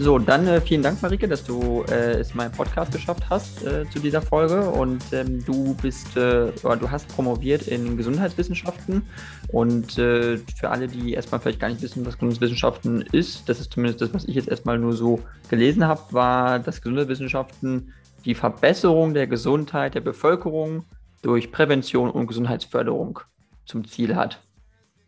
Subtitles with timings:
[0.00, 3.64] So, dann äh, vielen Dank, Marike, dass du äh, es in meinem Podcast geschafft hast
[3.64, 4.68] äh, zu dieser Folge.
[4.70, 9.02] Und ähm, du bist, äh, du hast promoviert in Gesundheitswissenschaften.
[9.48, 13.72] Und äh, für alle, die erstmal vielleicht gar nicht wissen, was Gesundheitswissenschaften ist, das ist
[13.72, 17.92] zumindest das, was ich jetzt erstmal nur so gelesen habe, war, dass Gesundheitswissenschaften
[18.24, 20.84] die Verbesserung der Gesundheit der Bevölkerung
[21.22, 23.20] durch Prävention und Gesundheitsförderung
[23.66, 24.42] zum Ziel hat.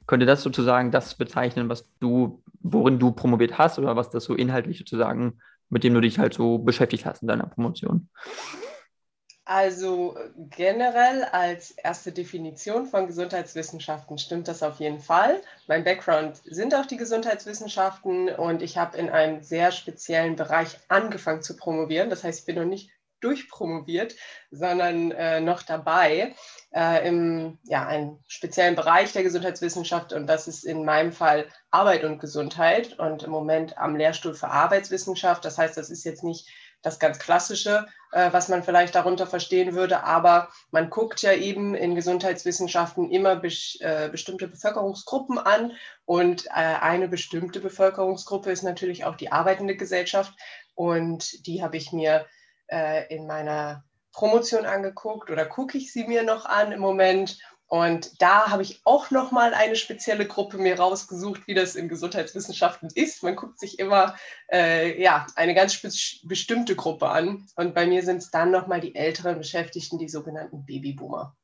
[0.07, 2.41] Könnte das sozusagen das bezeichnen, was du,
[2.73, 6.35] worin du promoviert hast oder was das so inhaltlich sozusagen, mit dem du dich halt
[6.35, 8.09] so beschäftigt hast in deiner Promotion?
[9.49, 15.41] Also generell als erste Definition von Gesundheitswissenschaften stimmt das auf jeden Fall.
[15.69, 21.43] Mein Background sind auch die Gesundheitswissenschaften und ich habe in einem sehr speziellen Bereich angefangen
[21.43, 22.11] zu promovieren.
[22.11, 24.15] Das heißt, ich bin noch nicht durchpromoviert,
[24.51, 26.35] sondern äh, noch dabei
[26.75, 30.13] äh, im ja, einen speziellen Bereich der Gesundheitswissenschaft.
[30.13, 34.49] Und das ist in meinem Fall Arbeit und Gesundheit und im Moment am Lehrstuhl für
[34.49, 35.45] Arbeitswissenschaft.
[35.45, 36.49] Das heißt, das ist jetzt nicht
[36.83, 41.75] das ganz Klassische, äh, was man vielleicht darunter verstehen würde, aber man guckt ja eben
[41.75, 43.49] in Gesundheitswissenschaften immer be
[43.81, 45.73] äh, bestimmte Bevölkerungsgruppen an.
[46.05, 50.33] Und äh, eine bestimmte Bevölkerungsgruppe ist natürlich auch die arbeitende Gesellschaft.
[50.75, 52.27] Und die habe ich mir
[52.69, 57.39] äh, in meiner Promotion angeguckt oder gucke ich sie mir noch an im Moment.
[57.69, 61.89] Und da habe ich auch noch mal eine spezielle Gruppe mir rausgesucht, wie das in
[61.89, 63.25] Gesundheitswissenschaften ist.
[63.25, 64.15] Man guckt sich immer
[64.53, 65.83] äh, ja, eine ganz
[66.23, 67.47] bestimmte Gruppe an.
[67.57, 71.35] Und bei mir sind es dann noch mal die älteren Beschäftigten, die sogenannten Babyboomer.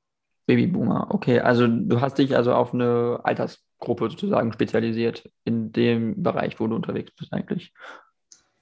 [0.47, 1.41] Babyboomer, okay.
[1.41, 6.77] Also du hast dich also auf eine Altersgruppe sozusagen spezialisiert in dem Bereich, wo du
[6.77, 7.75] unterwegs bist eigentlich.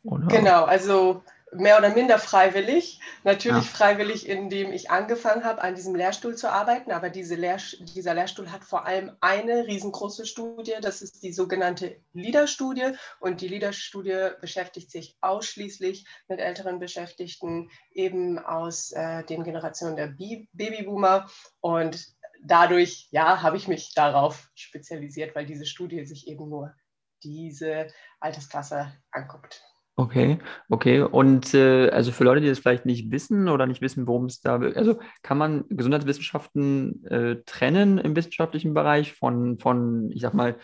[0.03, 0.29] Oder?
[0.29, 3.01] Genau, also mehr oder minder freiwillig.
[3.25, 3.71] Natürlich ja.
[3.71, 6.93] freiwillig, indem ich angefangen habe, an diesem Lehrstuhl zu arbeiten.
[6.93, 7.59] Aber diese Lehr
[7.95, 10.75] dieser Lehrstuhl hat vor allem eine riesengroße Studie.
[10.81, 12.93] Das ist die sogenannte LIDA-Studie.
[13.19, 20.09] Und die LIDA-Studie beschäftigt sich ausschließlich mit älteren Beschäftigten, eben aus äh, den Generationen der
[20.09, 21.29] Bi Babyboomer.
[21.61, 22.07] Und
[22.43, 26.75] dadurch, ja, habe ich mich darauf spezialisiert, weil diese Studie sich eben nur
[27.23, 27.89] diese
[28.21, 29.63] Altersklasse anguckt.
[30.01, 30.39] Okay,
[30.71, 31.03] okay.
[31.03, 34.41] Und äh, also für Leute, die das vielleicht nicht wissen oder nicht wissen, worum es
[34.41, 40.57] da, also kann man Gesundheitswissenschaften äh, trennen im wissenschaftlichen Bereich von, von ich sag mal,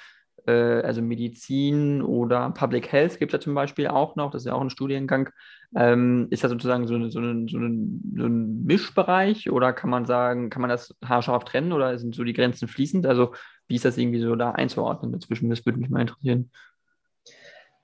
[0.47, 4.47] äh, also Medizin oder Public Health gibt es ja zum Beispiel auch noch, das ist
[4.47, 5.29] ja auch ein Studiengang.
[5.77, 10.07] Ähm, ist das sozusagen so, so, eine, so, eine, so ein Mischbereich oder kann man
[10.07, 13.05] sagen, kann man das haarscharf trennen oder sind so die Grenzen fließend?
[13.05, 13.35] Also
[13.69, 15.51] wie ist das irgendwie so da einzuordnen dazwischen?
[15.51, 16.51] Das würde mich mal interessieren.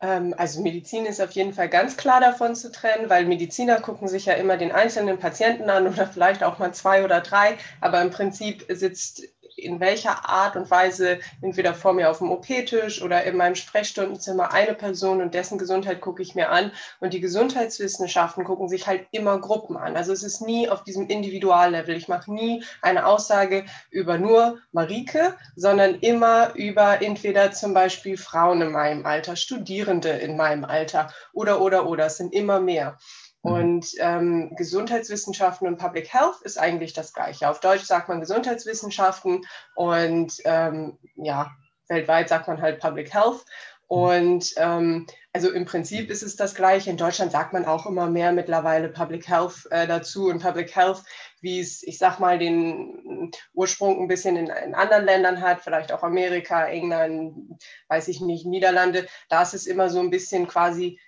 [0.02, 4.08] Ähm, also Medizin ist auf jeden Fall ganz klar davon zu trennen, weil Mediziner gucken
[4.08, 8.02] sich ja immer den einzelnen Patienten an oder vielleicht auch mal zwei oder drei, aber
[8.02, 9.22] im Prinzip sitzt
[9.56, 14.52] in welcher Art und Weise entweder vor mir auf dem OP-Tisch oder in meinem Sprechstundenzimmer
[14.52, 16.72] eine Person und dessen Gesundheit gucke ich mir an.
[17.00, 19.96] Und die Gesundheitswissenschaften gucken sich halt immer Gruppen an.
[19.96, 21.96] Also es ist nie auf diesem Individuallevel.
[21.96, 28.62] Ich mache nie eine Aussage über nur Marike, sondern immer über entweder zum Beispiel Frauen
[28.62, 32.06] in meinem Alter, Studierende in meinem Alter oder, oder, oder.
[32.06, 32.98] Es sind immer mehr.
[33.42, 33.52] Mhm.
[33.52, 37.48] Und ähm, Gesundheitswissenschaften und Public Health ist eigentlich das Gleiche.
[37.48, 39.44] Auf Deutsch sagt man Gesundheitswissenschaften
[39.74, 41.50] und ähm, ja,
[41.88, 43.44] weltweit sagt man halt Public Health.
[43.88, 46.88] Und ähm, also im Prinzip ist es das Gleiche.
[46.88, 50.28] In Deutschland sagt man auch immer mehr mittlerweile Public Health äh, dazu.
[50.28, 51.02] Und Public Health,
[51.42, 55.92] wie es, ich sag mal, den Ursprung ein bisschen in, in, anderen Ländern hat, vielleicht
[55.92, 60.98] auch Amerika, England, weiß ich nicht, Niederlande, da ist es immer so ein bisschen quasi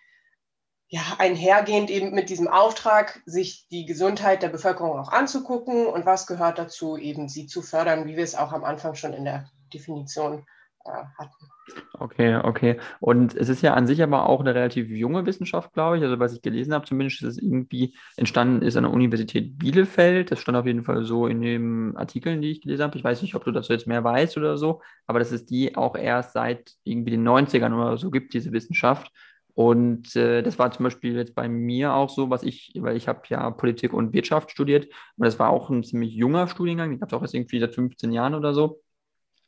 [0.88, 6.26] ja, einhergehend eben mit diesem Auftrag, sich die Gesundheit der Bevölkerung auch anzugucken und was
[6.26, 9.50] gehört dazu, eben sie zu fördern, wie wir es auch am Anfang schon in der
[9.72, 10.46] Definition
[10.84, 11.50] äh, hatten.
[11.94, 12.78] Okay, okay.
[13.00, 16.02] Und es ist ja an sich aber auch eine relativ junge Wissenschaft, glaube ich.
[16.02, 20.31] Also was ich gelesen habe, zumindest ist es irgendwie entstanden ist an der Universität Bielefeld.
[20.31, 22.98] Das stand auf jeden Fall so in den Artikeln, die ich gelesen habe.
[22.98, 25.75] Ich weiß nicht, ob du das jetzt mehr weißt oder so, aber dass es die
[25.76, 29.10] auch erst seit irgendwie den 90ern oder so gibt, diese Wissenschaft.
[29.54, 33.06] Und äh, das war zum Beispiel jetzt bei mir auch so, was ich, weil ich
[33.06, 34.86] habe ja Politik und Wirtschaft studiert
[35.16, 37.74] und das war auch ein ziemlich junger Studiengang, den gab es auch erst irgendwie seit
[37.74, 38.80] 15 Jahren oder so.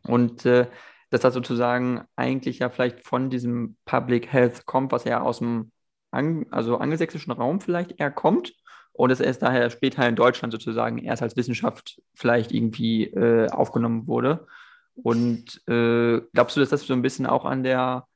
[0.04, 0.68] Und äh,
[1.10, 5.72] dass das sozusagen eigentlich ja vielleicht von diesem Public Health kommt, was ja aus dem
[6.12, 8.54] Ang also angelsächsischen Raum vielleicht eher kommt
[8.92, 14.06] und es erst daher später in Deutschland sozusagen erst als Wissenschaft vielleicht irgendwie äh, aufgenommen
[14.06, 14.46] wurde.
[14.94, 18.06] Und äh, glaubst du, dass das so ein bisschen auch an der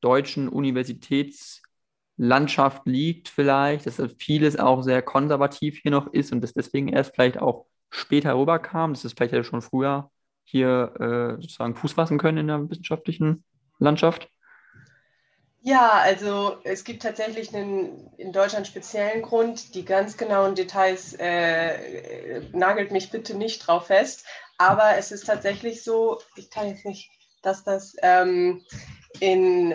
[0.00, 6.88] deutschen Universitätslandschaft liegt vielleicht, dass vieles auch sehr konservativ hier noch ist und das deswegen
[6.88, 10.10] erst vielleicht auch später rüberkam, dass es vielleicht ja schon früher
[10.44, 13.44] hier äh, sozusagen Fuß fassen können in der wissenschaftlichen
[13.78, 14.28] Landschaft?
[15.60, 19.74] Ja, also es gibt tatsächlich einen in Deutschland speziellen Grund.
[19.74, 24.24] Die ganz genauen Details äh, nagelt mich bitte nicht drauf fest.
[24.56, 27.10] Aber es ist tatsächlich so, ich kann jetzt nicht,
[27.42, 28.62] dass das ähm,
[29.20, 29.74] in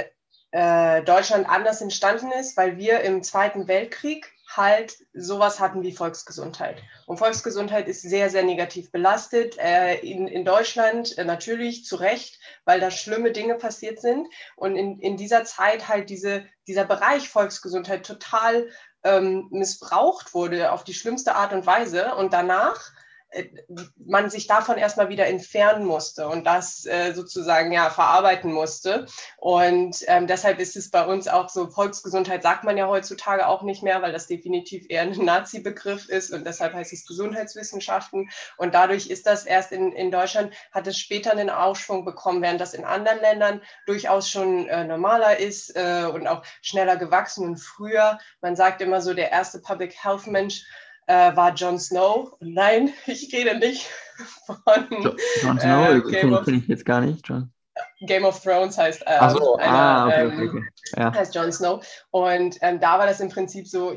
[0.54, 6.78] äh, Deutschland anders entstanden ist, weil wir im Zweiten Weltkrieg halt sowas hatten wie Volksgesundheit.
[7.08, 9.58] Und Volksgesundheit ist sehr, sehr negativ belastet.
[9.58, 14.28] Äh, in, in Deutschland äh, natürlich zu Recht, weil da schlimme Dinge passiert sind.
[14.56, 18.70] Und in, in dieser Zeit halt diese, dieser Bereich Volksgesundheit total
[19.04, 22.14] ähm, missbraucht wurde auf die schlimmste Art und Weise.
[22.14, 22.92] Und danach
[23.98, 29.08] man sich davon erstmal wieder entfernen musste und das äh, sozusagen ja verarbeiten musste.
[29.38, 33.64] Und ähm, deshalb ist es bei uns auch so, Volksgesundheit sagt man ja heutzutage auch
[33.64, 38.30] nicht mehr, weil das definitiv eher ein Nazi-Begriff ist und deshalb heißt es Gesundheitswissenschaften.
[38.58, 42.62] Und dadurch ist das erst in, in Deutschland, hat es später einen Aufschwung bekommen, während
[42.62, 47.58] das in anderen Ländern durchaus schon äh, normaler ist äh, und auch schneller gewachsen und
[47.58, 48.20] früher.
[48.42, 50.66] Man sagt immer so, der erste Public Health Mensch
[51.08, 52.36] äh, war Jon Snow.
[52.40, 53.90] Nein, ich rede nicht
[54.46, 57.28] von Jon Snow, äh, kenne ich jetzt gar nicht.
[57.28, 57.52] John.
[58.02, 60.64] Game of Thrones heißt äh, Ach so, einer, ah, okay, okay, okay.
[60.98, 61.14] Ja.
[61.14, 61.86] heißt Jon Snow.
[62.12, 63.96] Und ähm, da war das im Prinzip so,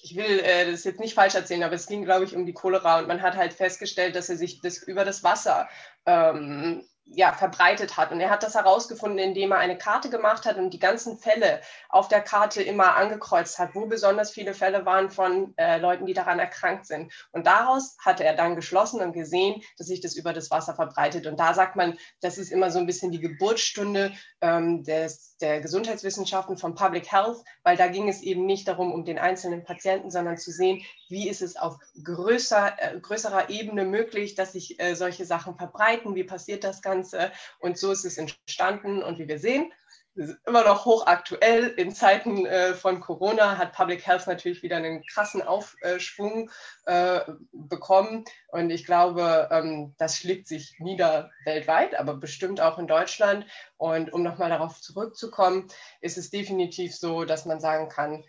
[0.00, 2.52] ich will äh, das jetzt nicht falsch erzählen, aber es ging, glaube ich, um die
[2.52, 5.68] Cholera und man hat halt festgestellt, dass er sich das über das Wasser
[6.06, 8.12] ähm, ja, verbreitet hat.
[8.12, 11.60] Und er hat das herausgefunden, indem er eine Karte gemacht hat und die ganzen Fälle
[11.88, 16.14] auf der Karte immer angekreuzt hat, wo besonders viele Fälle waren von äh, Leuten, die
[16.14, 17.12] daran erkrankt sind.
[17.32, 21.26] Und daraus hatte er dann geschlossen und gesehen, dass sich das über das Wasser verbreitet.
[21.26, 25.60] Und da sagt man, das ist immer so ein bisschen die Geburtsstunde ähm, des, der
[25.60, 30.10] Gesundheitswissenschaften von Public Health, weil da ging es eben nicht darum, um den einzelnen Patienten,
[30.10, 34.94] sondern zu sehen, wie ist es auf größer, äh, größerer Ebene möglich, dass sich äh,
[34.94, 37.32] solche Sachen verbreiten, wie passiert das Ganze.
[37.60, 39.02] Und so ist es entstanden.
[39.02, 39.72] Und wie wir sehen,
[40.14, 41.68] ist immer noch hochaktuell.
[41.76, 46.50] In Zeiten äh, von Corona hat Public Health natürlich wieder einen krassen Aufschwung
[46.86, 47.20] äh,
[47.52, 48.24] bekommen.
[48.48, 53.46] Und ich glaube, ähm, das schlägt sich nieder weltweit, aber bestimmt auch in Deutschland.
[53.76, 55.68] Und um nochmal darauf zurückzukommen,
[56.00, 58.24] ist es definitiv so, dass man sagen kann,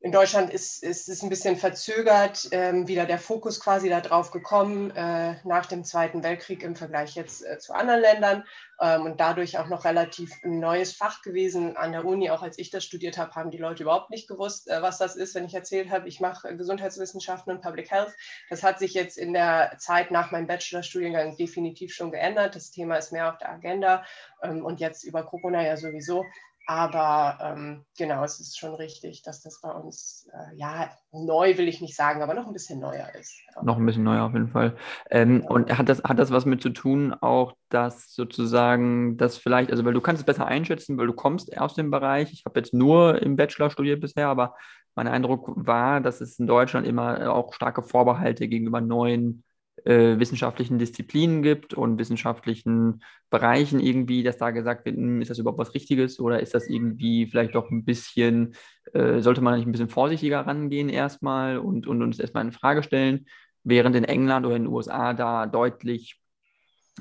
[0.00, 4.92] in Deutschland ist, ist es ein bisschen verzögert ähm, wieder der Fokus quasi darauf gekommen
[4.92, 8.44] äh, nach dem Zweiten Weltkrieg im Vergleich jetzt äh, zu anderen Ländern
[8.80, 12.30] ähm, und dadurch auch noch relativ ein neues Fach gewesen an der Uni.
[12.30, 15.16] Auch als ich das studiert habe, haben die Leute überhaupt nicht gewusst, äh, was das
[15.16, 18.14] ist, wenn ich erzählt habe, ich mache Gesundheitswissenschaften und Public Health.
[18.50, 22.54] Das hat sich jetzt in der Zeit nach meinem Bachelorstudiengang definitiv schon geändert.
[22.54, 24.04] Das Thema ist mehr auf der Agenda
[24.44, 26.24] ähm, und jetzt über Corona ja sowieso.
[26.70, 31.66] Aber ähm, genau, es ist schon richtig, dass das bei uns, äh, ja, neu will
[31.66, 33.40] ich nicht sagen, aber noch ein bisschen neuer ist.
[33.62, 34.76] Noch ein bisschen neuer auf jeden Fall.
[35.10, 35.48] Ähm, ja.
[35.48, 39.86] Und hat das, hat das was mit zu tun, auch dass sozusagen das vielleicht, also
[39.86, 42.34] weil du kannst es besser einschätzen, weil du kommst aus dem Bereich.
[42.34, 44.54] Ich habe jetzt nur im Bachelor studiert bisher, aber
[44.94, 49.42] mein Eindruck war, dass es in Deutschland immer auch starke Vorbehalte gegenüber neuen
[49.84, 55.38] äh, wissenschaftlichen Disziplinen gibt und wissenschaftlichen Bereichen irgendwie, dass da gesagt wird, hm, ist das
[55.38, 58.54] überhaupt was Richtiges oder ist das irgendwie vielleicht doch ein bisschen,
[58.92, 62.82] äh, sollte man nicht ein bisschen vorsichtiger rangehen erstmal und, und uns erstmal in Frage
[62.82, 63.26] stellen,
[63.64, 66.20] während in England oder in den USA da deutlich,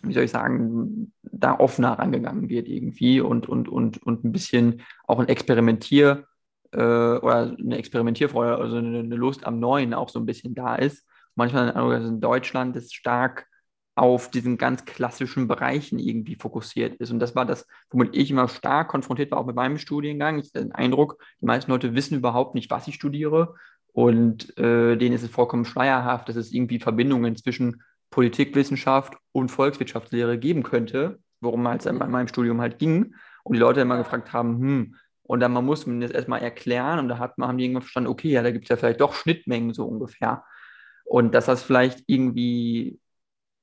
[0.04, 4.82] wie soll ich sagen, da offener rangegangen wird irgendwie und, und, und, und ein bisschen
[5.06, 6.26] auch ein Experimentier-
[6.74, 10.76] äh, oder eine Experimentierfreude, also eine, eine Lust am Neuen auch so ein bisschen da
[10.76, 11.06] ist
[11.38, 11.70] manchmal
[12.04, 13.48] in Deutschland ist stark
[13.96, 17.10] auf diesen ganz klassischen Bereichen irgendwie fokussiert ist.
[17.10, 20.38] Und das war das, womit ich immer stark konfrontiert war, auch mit meinem Studiengang.
[20.38, 23.56] Ich habe den Eindruck, die meisten Leute wissen überhaupt nicht, was ich studiere.
[23.94, 30.38] Und äh, denen ist es vollkommen schleierhaft, dass es irgendwie Verbindungen zwischen Politikwissenschaft und Volkswirtschaftslehre
[30.38, 33.16] geben könnte, worum es halt bei meinem Studium halt ging.
[33.44, 37.00] Und die Leute immer gefragt haben, hm, und dann man muss man das erstmal erklären
[37.00, 39.14] und da hat, haben die irgendwann verstanden, okay, ja, da gibt es ja vielleicht doch
[39.14, 40.44] Schnittmengen so ungefähr.
[41.08, 43.00] Und dass das vielleicht irgendwie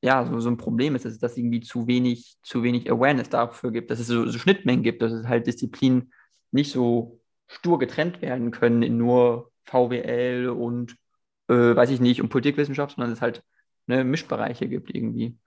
[0.05, 3.73] ja, so, so ein Problem ist, dass es irgendwie zu wenig, zu wenig Awareness dafür
[3.73, 6.13] gibt, dass es so, so Schnittmengen gibt, dass es halt Disziplinen
[6.51, 10.97] nicht so stur getrennt werden können in nur VWL und
[11.49, 13.43] äh, weiß ich nicht, und Politikwissenschaft, sondern es halt
[13.87, 15.39] ne, Mischbereiche gibt irgendwie.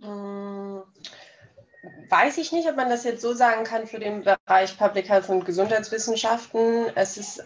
[0.00, 0.82] Hm,
[2.10, 5.28] weiß ich nicht, ob man das jetzt so sagen kann für den Bereich Public Health
[5.30, 6.86] und Gesundheitswissenschaften.
[6.94, 7.44] Es ist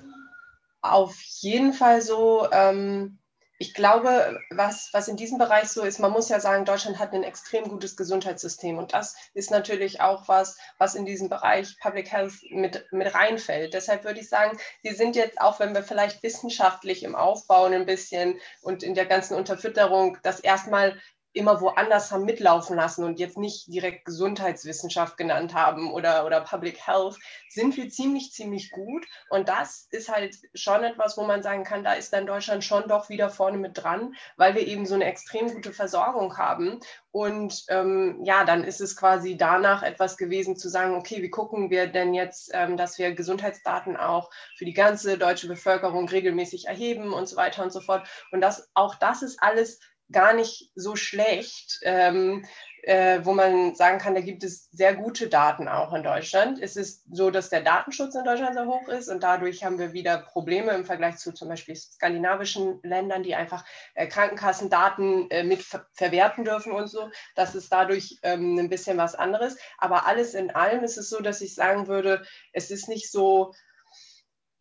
[0.93, 2.51] auf jeden Fall so.
[2.51, 3.19] Ähm,
[3.61, 7.13] ich glaube, was, was in diesem Bereich so ist, man muss ja sagen, Deutschland hat
[7.13, 8.79] ein extrem gutes Gesundheitssystem.
[8.79, 13.75] Und das ist natürlich auch was, was in diesen Bereich Public Health mit, mit reinfällt.
[13.75, 17.87] Deshalb würde ich sagen, Sie sind jetzt, auch wenn wir vielleicht wissenschaftlich im Aufbauen ein
[17.87, 20.97] bisschen und in der ganzen Unterfütterung das erstmal
[21.33, 26.87] immer woanders haben mitlaufen lassen und jetzt nicht direkt Gesundheitswissenschaft genannt haben oder, oder Public
[26.87, 27.17] Health,
[27.49, 29.07] sind wir ziemlich, ziemlich gut.
[29.31, 32.89] Und das ist halt schon etwas, wo man sagen kann, da ist dann Deutschland schon
[32.89, 36.81] doch wieder vorne mit dran, weil wir eben so eine extrem gute Versorgung haben.
[37.11, 41.71] Und ähm, ja, dann ist es quasi danach etwas gewesen zu sagen, okay, wie gucken
[41.71, 47.13] wir denn jetzt, ähm, dass wir Gesundheitsdaten auch für die ganze deutsche Bevölkerung regelmäßig erheben
[47.13, 48.09] und so weiter und so fort.
[48.33, 52.45] Und das, auch das ist alles gar nicht so schlecht, ähm,
[52.83, 56.59] äh, wo man sagen kann, da gibt es sehr gute Daten auch in Deutschland.
[56.63, 59.93] Es ist so, dass der Datenschutz in Deutschland sehr hoch ist und dadurch haben wir
[59.93, 65.63] wieder Probleme im Vergleich zu zum Beispiel skandinavischen Ländern, die einfach äh, Krankenkassendaten äh, mit
[65.63, 67.11] ver verwerten dürfen und so.
[67.35, 69.59] Das ist dadurch ähm, ein bisschen was anderes.
[69.77, 72.23] Aber alles in allem ist es so, dass ich sagen würde,
[72.53, 73.53] es ist nicht so,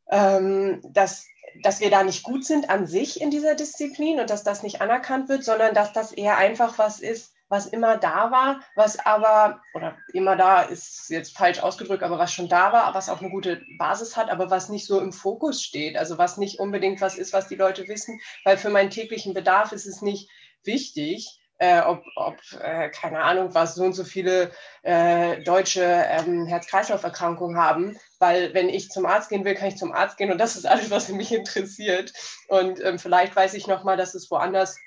[0.10, 1.28] ähm, dass
[1.64, 4.82] dass wir da nicht gut sind an sich in dieser Disziplin und dass das nicht
[4.82, 9.62] anerkannt wird, sondern dass das eher einfach was ist, was immer da war, was aber,
[9.74, 13.30] oder immer da ist jetzt falsch ausgedrückt, aber was schon da war, was auch eine
[13.30, 17.18] gute Basis hat, aber was nicht so im Fokus steht, also was nicht unbedingt was
[17.18, 20.30] ist, was die Leute wissen, weil für meinen täglichen Bedarf ist es nicht
[20.64, 24.52] wichtig, äh, ob, ob äh, keine Ahnung, was so und so viele
[24.84, 29.92] äh, deutsche ähm, Herz-Kreislauf-Erkrankungen haben, weil wenn ich zum Arzt gehen will, kann ich zum
[29.92, 32.14] Arzt gehen und das ist alles, was mich interessiert.
[32.48, 34.78] Und ähm, vielleicht weiß ich nochmal, dass es woanders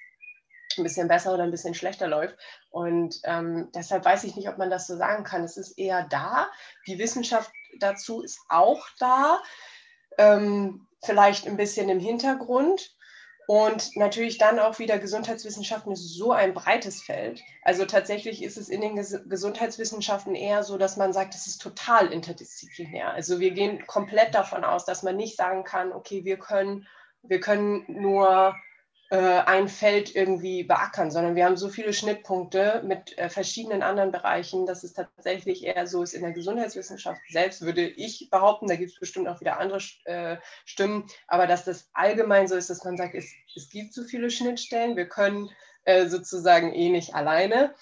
[0.79, 2.37] ein bisschen besser oder ein bisschen schlechter läuft.
[2.71, 5.43] Und ähm, deshalb weiß ich nicht, ob man das so sagen kann.
[5.43, 6.49] Es ist eher da.
[6.87, 9.43] Die Wissenschaft dazu ist auch da.
[10.19, 12.95] Ähm, vielleicht ein bisschen im Hintergrund.
[13.51, 17.43] Und natürlich dann auch wieder Gesundheitswissenschaften ist so ein breites Feld.
[17.63, 22.13] Also tatsächlich ist es in den Gesundheitswissenschaften eher so, dass man sagt, es ist total
[22.13, 23.11] interdisziplinär.
[23.13, 26.87] Also wir gehen komplett davon aus, dass man nicht sagen kann, okay, wir können,
[27.25, 28.55] wir können nur
[29.11, 34.13] äh, ein Feld irgendwie beackern, sondern wir haben so viele Schnittpunkte mit äh, verschiedenen anderen
[34.13, 38.77] Bereichen, dass es tatsächlich eher so ist in der Gesundheitswissenschaft selbst, würde ich behaupten, da
[38.77, 42.85] gibt es bestimmt auch wieder andere äh, Stimmen, aber dass das allgemein so ist, dass
[42.85, 45.51] man sagt, es, es gibt so viele Schnittstellen, wir können
[46.07, 47.75] sozusagen eh nicht alleine.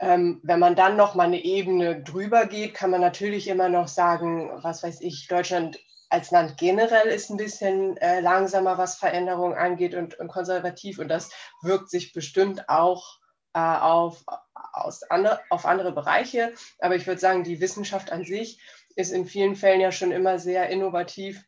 [0.00, 3.86] Ähm, wenn man dann noch mal eine Ebene drüber geht, kann man natürlich immer noch
[3.86, 5.78] sagen, was weiß ich, Deutschland
[6.10, 10.98] als Land generell ist ein bisschen äh, langsamer, was Veränderungen angeht und, und, konservativ.
[10.98, 11.30] Und das
[11.62, 13.18] wirkt sich bestimmt auch
[13.54, 14.24] äh, auf,
[14.72, 16.52] aus andere, auf andere Bereiche.
[16.78, 18.60] Aber ich würde sagen, die Wissenschaft an sich
[18.96, 21.44] ist in vielen Fällen ja schon immer sehr innovativ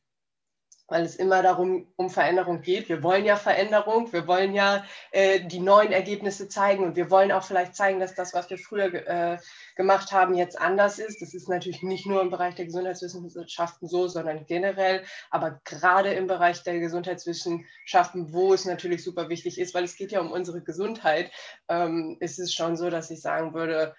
[0.90, 2.88] weil es immer darum um Veränderung geht.
[2.88, 7.32] Wir wollen ja Veränderung, wir wollen ja äh, die neuen Ergebnisse zeigen und wir wollen
[7.32, 9.38] auch vielleicht zeigen, dass das, was wir früher äh,
[9.76, 11.22] gemacht haben, jetzt anders ist.
[11.22, 16.26] Das ist natürlich nicht nur im Bereich der Gesundheitswissenschaften so, sondern generell, aber gerade im
[16.26, 20.60] Bereich der Gesundheitswissenschaften, wo es natürlich super wichtig ist, weil es geht ja um unsere
[20.60, 21.30] Gesundheit,
[21.68, 23.94] ähm, ist es schon so, dass ich sagen würde,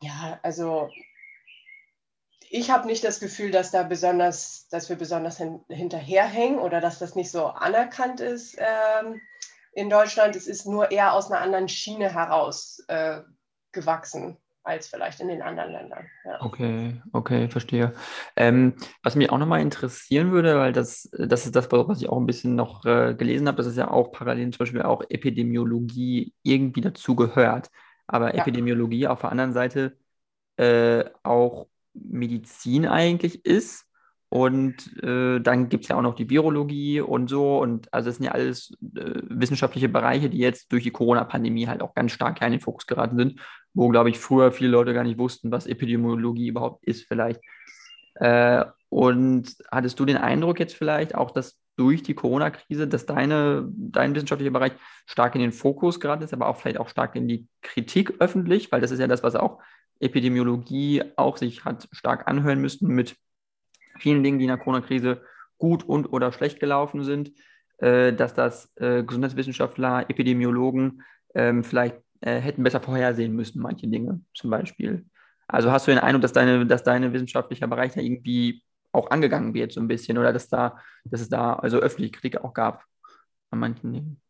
[0.00, 0.88] ja, also
[2.52, 6.98] ich habe nicht das Gefühl, dass da besonders, dass wir besonders hin, hinterherhängen oder dass
[6.98, 9.20] das nicht so anerkannt ist ähm,
[9.72, 10.34] in Deutschland.
[10.34, 13.20] Es ist nur eher aus einer anderen Schiene heraus äh,
[13.70, 16.06] gewachsen als vielleicht in den anderen Ländern.
[16.24, 16.42] Ja.
[16.42, 17.92] Okay, okay, verstehe.
[18.34, 22.18] Ähm, was mich auch nochmal interessieren würde, weil das, das ist das, was ich auch
[22.18, 26.34] ein bisschen noch äh, gelesen habe, das ist ja auch parallel zum Beispiel auch Epidemiologie
[26.42, 27.70] irgendwie dazu gehört.
[28.08, 28.40] Aber ja.
[28.42, 29.96] Epidemiologie auf der anderen Seite
[30.56, 33.86] äh, auch Medizin eigentlich ist.
[34.32, 37.58] Und äh, dann gibt es ja auch noch die Virologie und so.
[37.58, 41.82] Und also das sind ja alles äh, wissenschaftliche Bereiche, die jetzt durch die Corona-Pandemie halt
[41.82, 43.40] auch ganz stark in den Fokus geraten sind,
[43.74, 47.40] wo, glaube ich, früher viele Leute gar nicht wussten, was Epidemiologie überhaupt ist, vielleicht.
[48.14, 53.66] Äh, und hattest du den Eindruck jetzt vielleicht auch, dass durch die Corona-Krise, dass deine,
[53.72, 54.72] dein wissenschaftlicher Bereich
[55.06, 58.70] stark in den Fokus geraten ist, aber auch vielleicht auch stark in die Kritik öffentlich,
[58.70, 59.60] weil das ist ja das, was auch
[60.00, 63.16] Epidemiologie auch sich hat stark anhören müssten mit
[63.98, 65.22] vielen Dingen, die in der Corona-Krise
[65.58, 67.32] gut und oder schlecht gelaufen sind,
[67.78, 71.02] äh, dass das äh, Gesundheitswissenschaftler, Epidemiologen
[71.34, 75.06] ähm, vielleicht äh, hätten besser vorhersehen müssen, manche Dinge zum Beispiel.
[75.46, 79.54] Also hast du den Eindruck, dass deine, dass deine wissenschaftlicher Bereich da irgendwie auch angegangen
[79.54, 82.84] wird, so ein bisschen, oder dass da, dass es da also öffentliche Kritik auch gab
[83.50, 84.20] an manchen Dingen?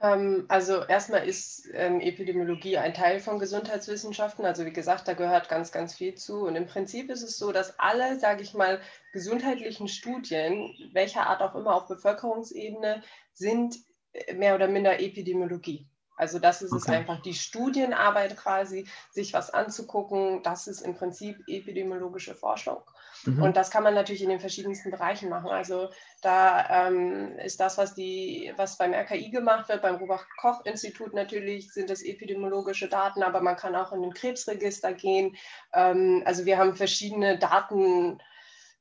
[0.00, 4.44] Ähm, also erstmal ist ähm, Epidemiologie ein Teil von Gesundheitswissenschaften.
[4.44, 6.46] Also wie gesagt, da gehört ganz, ganz viel zu.
[6.46, 8.80] Und im Prinzip ist es so, dass alle, sage ich mal,
[9.12, 13.02] gesundheitlichen Studien, welcher Art auch immer auf Bevölkerungsebene,
[13.32, 13.76] sind
[14.12, 15.88] äh, mehr oder minder Epidemiologie.
[16.18, 16.82] Also das ist okay.
[16.82, 22.82] es einfach, die Studienarbeit quasi, sich was anzugucken, das ist im Prinzip epidemiologische Forschung.
[23.24, 23.42] Mhm.
[23.42, 25.50] Und das kann man natürlich in den verschiedensten Bereichen machen.
[25.50, 31.72] Also da ähm, ist das, was, die, was beim RKI gemacht wird, beim Robert-Koch-Institut natürlich
[31.72, 35.36] sind das epidemiologische Daten, aber man kann auch in den Krebsregister gehen.
[35.72, 38.20] Ähm, also wir haben verschiedene Daten,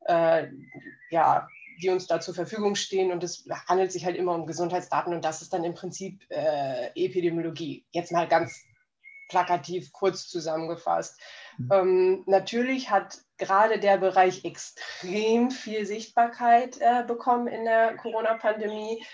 [0.06, 0.48] äh,
[1.10, 1.48] ja,
[1.81, 3.12] die uns da zur Verfügung stehen.
[3.12, 6.88] Und es handelt sich halt immer um Gesundheitsdaten und das ist dann im Prinzip äh,
[6.96, 7.86] Epidemiologie.
[7.91, 8.63] Jetzt mal ganz
[9.29, 11.19] plakativ kurz zusammengefasst.
[11.57, 11.69] Mhm.
[11.72, 19.05] Ähm, natürlich hat gerade der Bereich extrem viel Sichtbarkeit äh, bekommen in der Corona-Pandemie.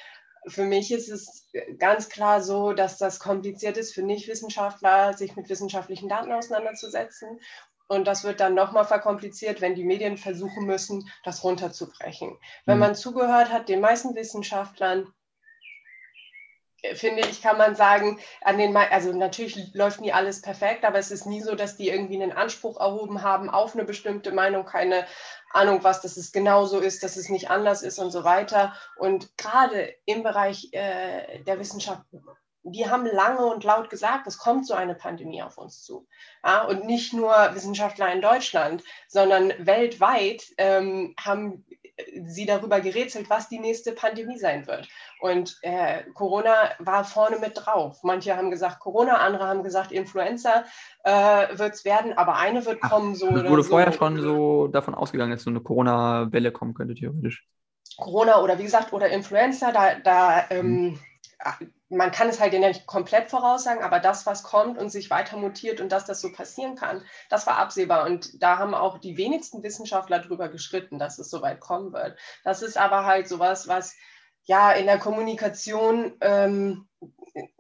[0.48, 5.50] Für mich ist es ganz klar so, dass das kompliziert ist für Nichtwissenschaftler, sich mit
[5.50, 7.40] wissenschaftlichen Daten auseinanderzusetzen.
[7.88, 12.38] Und das wird dann nochmal verkompliziert, wenn die Medien versuchen müssen, das runterzubrechen.
[12.66, 12.82] Wenn mhm.
[12.82, 15.14] man zugehört hat, den meisten Wissenschaftlern,
[16.96, 21.12] finde ich, kann man sagen, an den, also natürlich läuft nie alles perfekt, aber es
[21.12, 25.06] ist nie so, dass die irgendwie einen Anspruch erhoben haben auf eine bestimmte Meinung, keine
[25.52, 28.74] Ahnung was, dass es genauso ist, dass es nicht anders ist und so weiter.
[28.98, 32.04] Und gerade im Bereich äh, der Wissenschaft
[32.64, 36.08] die haben lange und laut gesagt, es kommt so eine Pandemie auf uns zu.
[36.46, 41.66] Ja, und nicht nur Wissenschaftler in Deutschland, sondern weltweit ähm, haben
[42.26, 44.88] sie darüber gerätselt, was die nächste Pandemie sein wird.
[45.20, 48.00] Und äh, Corona war vorne mit drauf.
[48.04, 50.64] Manche haben gesagt Corona, andere haben gesagt Influenza
[51.04, 53.16] äh, wird es werden, aber eine wird Ach, kommen.
[53.16, 53.98] So es wurde vorher so.
[53.98, 57.46] schon so davon ausgegangen, dass so eine Corona-Welle kommen könnte, theoretisch.
[57.98, 61.00] Corona oder wie gesagt, oder Influenza, da, da ähm, mhm
[61.90, 65.38] man kann es halt ja nicht komplett voraussagen, aber das, was kommt und sich weiter
[65.38, 68.06] mutiert und dass das so passieren kann, das war absehbar.
[68.06, 72.18] Und da haben auch die wenigsten Wissenschaftler drüber geschritten, dass es so weit kommen wird.
[72.44, 73.96] Das ist aber halt sowas, was
[74.44, 76.88] ja in der Kommunikation ähm,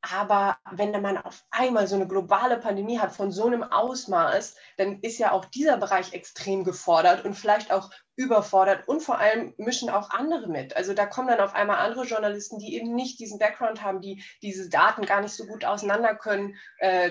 [0.00, 5.00] aber wenn man auf einmal so eine globale Pandemie hat von so einem Ausmaß, dann
[5.00, 9.90] ist ja auch dieser Bereich extrem gefordert und vielleicht auch überfordert und vor allem mischen
[9.90, 10.76] auch andere mit.
[10.76, 14.22] Also da kommen dann auf einmal andere Journalisten, die eben nicht diesen Background haben, die
[14.40, 17.10] diese Daten gar nicht so gut auseinander können, äh,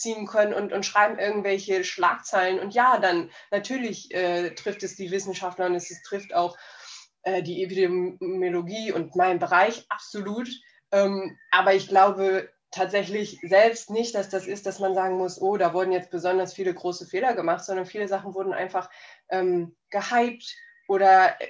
[0.00, 2.58] ziehen können und, und schreiben irgendwelche Schlagzeilen.
[2.58, 6.56] Und ja, dann natürlich äh, trifft es die Wissenschaftler und es, es trifft auch
[7.22, 10.48] äh, die Epidemiologie und meinen Bereich absolut.
[10.90, 15.56] Ähm, aber ich glaube tatsächlich selbst nicht, dass das ist, dass man sagen muss, oh,
[15.56, 18.88] da wurden jetzt besonders viele große Fehler gemacht, sondern viele Sachen wurden einfach
[19.28, 20.56] ähm, gehypt
[20.88, 21.46] oder äh,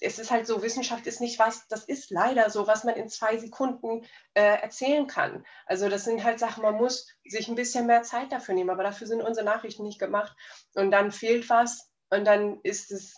[0.00, 3.08] es ist halt so, Wissenschaft ist nicht was, das ist leider so, was man in
[3.08, 5.44] zwei Sekunden äh, erzählen kann.
[5.66, 8.82] Also das sind halt Sachen, man muss sich ein bisschen mehr Zeit dafür nehmen, aber
[8.82, 10.36] dafür sind unsere Nachrichten nicht gemacht.
[10.74, 13.14] Und dann fehlt was und dann ist es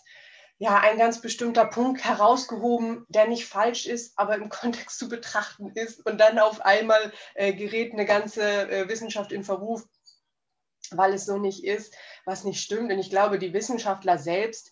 [0.59, 5.71] ja ein ganz bestimmter Punkt herausgehoben, der nicht falsch ist, aber im Kontext zu betrachten
[5.73, 6.05] ist.
[6.05, 9.83] Und dann auf einmal äh, gerät eine ganze äh, Wissenschaft in Verruf,
[10.91, 12.91] weil es so nicht ist, was nicht stimmt.
[12.91, 14.71] Und ich glaube, die Wissenschaftler selbst,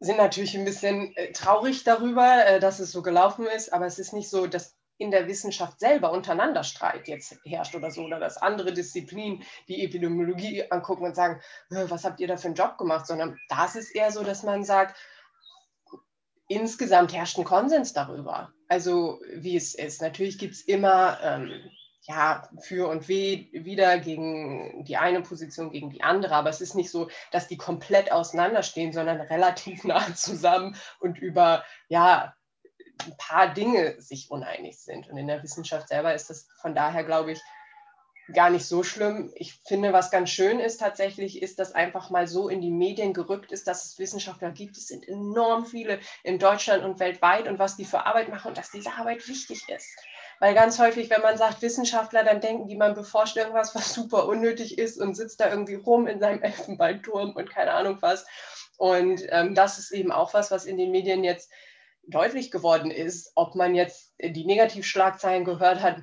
[0.00, 3.98] sind natürlich ein bisschen äh, traurig darüber, äh, dass es so gelaufen ist, aber es
[3.98, 8.18] ist nicht so, dass in der Wissenschaft selber untereinander Streit jetzt herrscht oder so, oder
[8.18, 12.78] dass andere Disziplinen die Epidemiologie angucken und sagen, was habt ihr da für einen Job
[12.78, 14.98] gemacht, sondern das ist eher so, dass man sagt,
[16.48, 20.00] insgesamt herrscht ein Konsens darüber, also wie es ist.
[20.00, 21.50] Natürlich gibt es immer ähm,
[22.08, 26.34] ja, für und weh, wieder gegen die eine Position, gegen die andere.
[26.34, 31.64] Aber es ist nicht so, dass die komplett auseinanderstehen, sondern relativ nah zusammen und über,
[31.88, 32.34] ja,
[33.04, 35.08] ein paar Dinge sich uneinig sind.
[35.08, 37.40] Und in der Wissenschaft selber ist das von daher, glaube ich,
[38.32, 39.32] gar nicht so schlimm.
[39.34, 43.12] Ich finde, was ganz schön ist tatsächlich, ist, dass einfach mal so in die Medien
[43.12, 44.76] gerückt ist, dass es Wissenschaftler gibt.
[44.76, 48.58] Es sind enorm viele in Deutschland und weltweit und was die für Arbeit machen und
[48.58, 49.96] dass diese Arbeit wichtig ist.
[50.38, 54.26] Weil ganz häufig, wenn man sagt Wissenschaftler, dann denken die, man beforscht irgendwas, was super
[54.26, 58.26] unnötig ist und sitzt da irgendwie rum in seinem Elfenbeinturm und keine Ahnung was.
[58.76, 61.50] Und ähm, das ist eben auch was, was in den Medien jetzt
[62.06, 63.32] deutlich geworden ist.
[63.34, 66.02] Ob man jetzt die Negativschlagzeilen gehört hat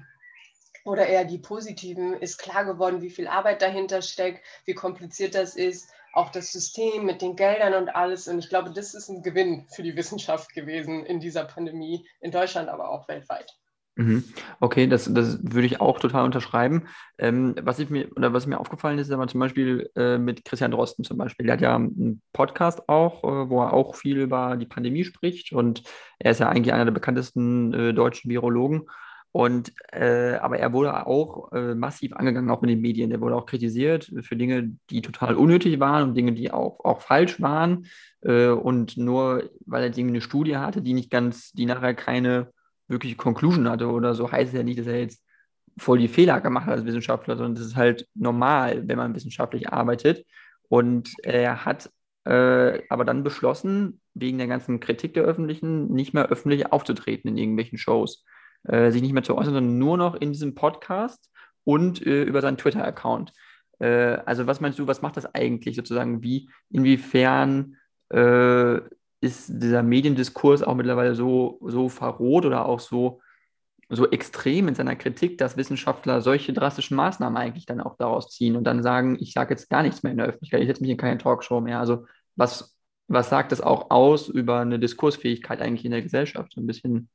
[0.83, 5.55] oder eher die positiven, ist klar geworden, wie viel Arbeit dahinter steckt, wie kompliziert das
[5.55, 8.27] ist, auch das System mit den Geldern und alles.
[8.27, 12.31] Und ich glaube, das ist ein Gewinn für die Wissenschaft gewesen in dieser Pandemie, in
[12.31, 13.55] Deutschland, aber auch weltweit.
[13.95, 14.23] Mhm.
[14.59, 16.87] Okay, das, das würde ich auch total unterschreiben.
[17.19, 20.45] Ähm, was ich mir, oder was mir aufgefallen ist, ist aber zum Beispiel äh, mit
[20.45, 21.45] Christian Drosten zum Beispiel.
[21.45, 25.53] Der hat ja einen Podcast auch, äh, wo er auch viel über die Pandemie spricht
[25.53, 25.83] und
[26.17, 28.87] er ist ja eigentlich einer der bekanntesten äh, deutschen Virologen.
[29.31, 33.11] Und äh, aber er wurde auch äh, massiv angegangen, auch in den Medien.
[33.11, 37.01] Er wurde auch kritisiert für Dinge, die total unnötig waren und Dinge, die auch, auch
[37.01, 37.87] falsch waren.
[38.21, 42.52] Äh, und nur weil er irgendwie eine Studie hatte, die nicht ganz, die nachher keine
[42.87, 45.23] wirkliche Conclusion hatte oder so, heißt es ja nicht, dass er jetzt
[45.77, 49.69] voll die Fehler gemacht hat als Wissenschaftler, sondern das ist halt normal, wenn man wissenschaftlich
[49.69, 50.25] arbeitet.
[50.69, 51.89] Und er hat
[52.25, 57.37] äh, aber dann beschlossen, wegen der ganzen Kritik der Öffentlichen, nicht mehr öffentlich aufzutreten in
[57.37, 58.23] irgendwelchen Shows,
[58.63, 61.29] äh, sich nicht mehr zu äußern, sondern nur noch in diesem Podcast
[61.63, 63.33] und äh, über seinen Twitter-Account.
[63.79, 66.23] Äh, also was meinst du, was macht das eigentlich sozusagen?
[66.23, 67.77] Wie, inwiefern
[68.09, 68.79] äh,
[69.23, 73.21] ist dieser Mediendiskurs auch mittlerweile so, so verroht oder auch so,
[73.87, 78.57] so extrem in seiner Kritik, dass Wissenschaftler solche drastischen Maßnahmen eigentlich dann auch daraus ziehen
[78.57, 80.91] und dann sagen, ich sage jetzt gar nichts mehr in der Öffentlichkeit, ich setze mich
[80.91, 81.79] in keine Talkshow mehr.
[81.79, 82.05] Also
[82.35, 82.75] was,
[83.07, 86.51] was sagt das auch aus über eine Diskursfähigkeit eigentlich in der Gesellschaft?
[86.53, 87.09] So ein bisschen.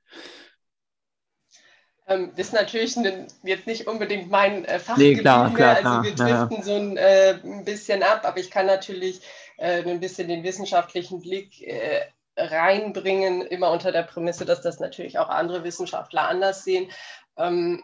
[2.06, 6.04] Ähm, das ist natürlich ne, jetzt nicht unbedingt mein äh, Fachgebiet nee, klar, klar, Also
[6.04, 6.62] wir driften ja.
[6.62, 9.20] so ein, äh, ein, bisschen ab, aber ich kann natürlich
[9.58, 15.18] äh, ein bisschen den wissenschaftlichen Blick äh, reinbringen, immer unter der Prämisse, dass das natürlich
[15.18, 16.90] auch andere Wissenschaftler anders sehen.
[17.36, 17.82] Ähm,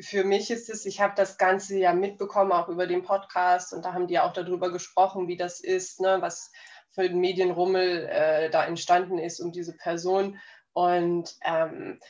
[0.00, 3.84] für mich ist es, ich habe das Ganze ja mitbekommen, auch über den Podcast, und
[3.84, 6.50] da haben die auch darüber gesprochen, wie das ist, ne, was
[6.90, 10.38] für ein Medienrummel äh, da entstanden ist um diese Person.
[10.72, 12.00] Und ähm,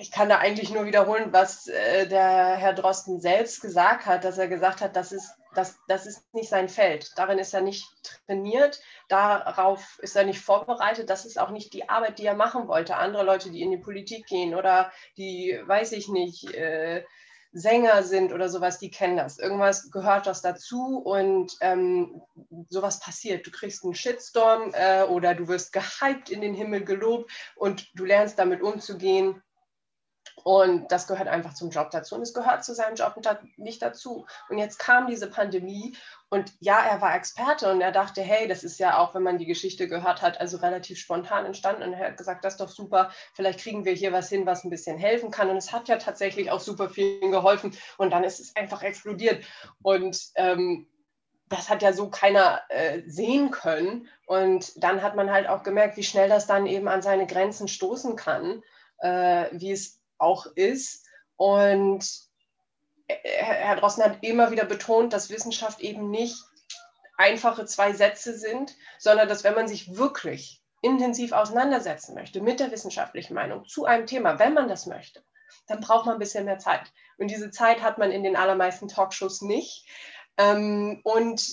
[0.00, 4.38] ich kann da eigentlich nur wiederholen, was äh, der Herr Drosten selbst gesagt hat, dass
[4.38, 7.12] er gesagt hat, das ist, das, das ist nicht sein Feld.
[7.16, 7.86] Darin ist er nicht
[8.26, 11.10] trainiert, darauf ist er nicht vorbereitet.
[11.10, 12.96] Das ist auch nicht die Arbeit, die er machen wollte.
[12.96, 17.04] Andere Leute, die in die Politik gehen oder die, weiß ich nicht, äh,
[17.52, 19.38] Sänger sind oder sowas, die kennen das.
[19.38, 22.20] Irgendwas gehört das dazu und ähm,
[22.68, 23.46] sowas passiert.
[23.46, 28.04] Du kriegst einen Shitstorm äh, oder du wirst gehypt in den Himmel gelobt und du
[28.04, 29.42] lernst damit umzugehen
[30.44, 32.14] und das gehört einfach zum Job dazu.
[32.14, 33.14] Und es gehört zu seinem Job
[33.56, 34.26] nicht dazu.
[34.48, 35.96] Und jetzt kam diese Pandemie
[36.30, 39.38] und ja, er war Experte und er dachte, hey, das ist ja auch, wenn man
[39.38, 41.82] die Geschichte gehört hat, also relativ spontan entstanden.
[41.82, 44.64] Und er hat gesagt, das ist doch super, vielleicht kriegen wir hier was hin, was
[44.64, 45.50] ein bisschen helfen kann.
[45.50, 47.74] Und es hat ja tatsächlich auch super vielen geholfen.
[47.96, 49.44] Und dann ist es einfach explodiert.
[49.82, 50.86] Und ähm,
[51.48, 54.08] das hat ja so keiner äh, sehen können.
[54.26, 57.68] Und dann hat man halt auch gemerkt, wie schnell das dann eben an seine Grenzen
[57.68, 58.62] stoßen kann,
[58.98, 61.06] äh, wie es auch ist.
[61.36, 62.04] Und
[63.08, 66.36] Herr Drosten hat immer wieder betont, dass Wissenschaft eben nicht
[67.16, 72.70] einfache zwei Sätze sind, sondern dass wenn man sich wirklich intensiv auseinandersetzen möchte mit der
[72.70, 75.24] wissenschaftlichen Meinung zu einem Thema, wenn man das möchte,
[75.66, 76.92] dann braucht man ein bisschen mehr Zeit.
[77.16, 79.88] Und diese Zeit hat man in den allermeisten Talkshows nicht.
[80.36, 81.44] Ähm, und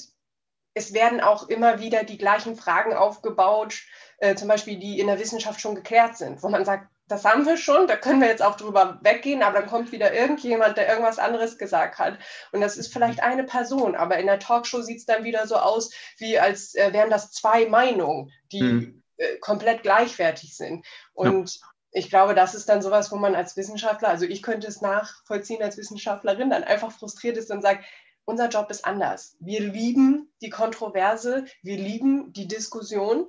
[0.76, 3.82] es werden auch immer wieder die gleichen Fragen aufgebaut,
[4.20, 7.46] äh, zum Beispiel die in der Wissenschaft schon geklärt sind, wo man sagt, das haben
[7.46, 10.90] wir schon, da können wir jetzt auch drüber weggehen, aber dann kommt wieder irgendjemand, der
[10.90, 12.18] irgendwas anderes gesagt hat.
[12.52, 15.58] Und das ist vielleicht eine Person, aber in der Talkshow sieht es dann wieder so
[15.58, 19.04] aus, wie als äh, wären das zwei Meinungen, die mhm.
[19.40, 20.86] komplett gleichwertig sind.
[21.14, 21.68] Und ja.
[21.92, 25.62] ich glaube, das ist dann sowas, wo man als Wissenschaftler, also ich könnte es nachvollziehen
[25.62, 27.86] als Wissenschaftlerin, dann einfach frustriert ist und sagt,
[28.26, 29.38] unser Job ist anders.
[29.40, 33.28] Wir lieben die Kontroverse, wir lieben die Diskussion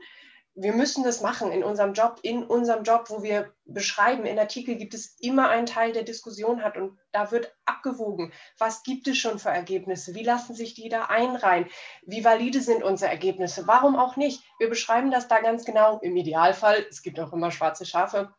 [0.56, 2.18] wir müssen das machen in unserem Job.
[2.22, 6.62] In unserem Job, wo wir beschreiben, in Artikel gibt es immer einen Teil, der Diskussion
[6.62, 8.32] hat und da wird abgewogen.
[8.58, 10.14] Was gibt es schon für Ergebnisse?
[10.14, 11.66] Wie lassen sich die da einreihen?
[12.06, 13.66] Wie valide sind unsere Ergebnisse?
[13.66, 14.42] Warum auch nicht?
[14.58, 15.98] Wir beschreiben das da ganz genau.
[16.00, 18.32] Im Idealfall, es gibt auch immer schwarze Schafe,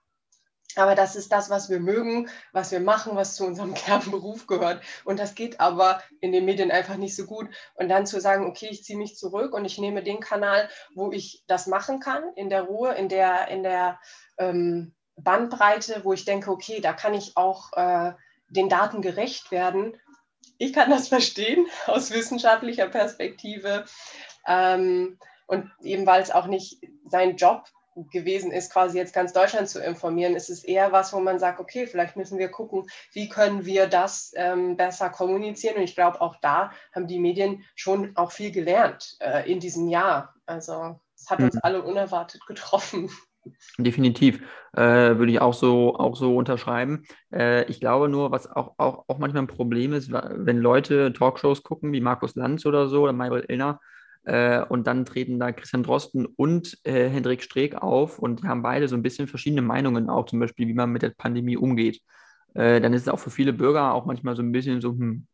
[0.80, 4.82] aber das ist das, was wir mögen, was wir machen, was zu unserem Kernberuf gehört.
[5.06, 7.50] Und das geht aber in den Medien einfach nicht so gut.
[7.76, 11.12] Und dann zu sagen, okay, ich ziehe mich zurück und ich nehme den Kanal, wo
[11.12, 14.00] ich das machen kann, in der Ruhe, in der, in der
[14.38, 18.14] ähm, Bandbreite, wo ich denke, okay, da kann ich auch äh,
[18.50, 20.00] den Daten gerecht werden.
[20.58, 23.86] Ich kann das verstehen aus wissenschaftlicher Perspektive.
[24.48, 27.64] Ähm, und eben weil es auch nicht sein Job
[28.12, 31.60] gewesen ist, quasi jetzt ganz Deutschland zu informieren, ist es eher was, wo man sagt,
[31.60, 35.78] okay, vielleicht müssen wir gucken, wie können wir das ähm, besser kommunizieren.
[35.78, 39.88] Und ich glaube, auch da haben die Medien schon auch viel gelernt äh, in diesem
[39.88, 40.36] Jahr.
[40.46, 41.62] Also es hat uns mhm.
[41.64, 43.10] alle unerwartet getroffen.
[43.78, 44.42] Definitiv,
[44.74, 47.06] äh, würde ich auch so, auch so unterschreiben.
[47.34, 51.64] Äh, ich glaube nur, was auch, auch, auch manchmal ein Problem ist, wenn Leute Talkshows
[51.64, 53.80] gucken, wie Markus Lanz oder so oder Maybrit Illner,
[54.28, 58.62] Äh, und dann treten da Christian Drosten und äh, Hendrik Streeck auf und die haben
[58.62, 62.02] beide so ein bisschen verschiedene Meinungen, auch zum Beispiel, wie man mit der Pandemie umgeht.
[62.54, 65.28] Äh, dann ist es auch für viele Bürger auch manchmal so ein bisschen so, hm,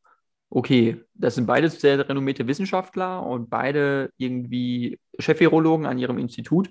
[0.51, 6.69] okay, das sind beides sehr renommierte Wissenschaftler und beide irgendwie Chefvirologen an ihrem Institut.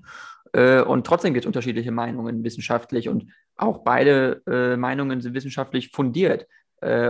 [0.52, 5.90] Äh, und trotzdem gibt es unterschiedliche Meinungen wissenschaftlich und auch beide äh, Meinungen sind wissenschaftlich
[5.90, 6.46] fundiert.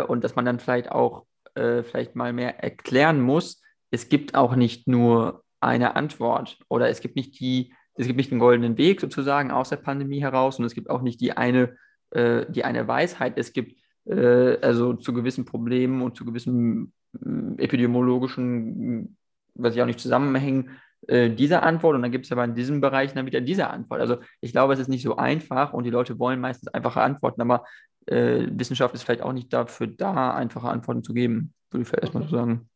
[0.08, 4.88] Und dass man dann vielleicht auch vielleicht mal mehr erklären muss, es gibt auch nicht
[4.88, 9.52] nur eine Antwort oder es gibt nicht die, es gibt nicht den goldenen Weg sozusagen
[9.52, 11.76] aus der Pandemie heraus und es gibt auch nicht die eine,
[12.10, 13.34] äh, die eine Weisheit.
[13.36, 19.16] Es gibt äh, also zu gewissen Problemen und zu gewissen äh, epidemiologischen,
[19.54, 20.70] was ich auch nicht zusammenhängen,
[21.06, 24.00] äh, diese Antwort und dann gibt es aber in diesem Bereich dann wieder diese Antwort.
[24.00, 27.42] Also ich glaube, es ist nicht so einfach und die Leute wollen meistens einfache Antworten,
[27.42, 27.64] aber
[28.06, 32.04] äh, Wissenschaft ist vielleicht auch nicht dafür da, einfache Antworten zu geben, würde ich vielleicht
[32.04, 32.70] erstmal so sagen.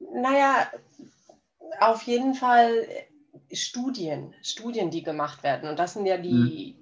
[0.00, 0.70] Naja,
[1.78, 2.86] auf jeden Fall
[3.52, 5.68] Studien, Studien, die gemacht werden.
[5.68, 6.80] Und das sind ja die, mhm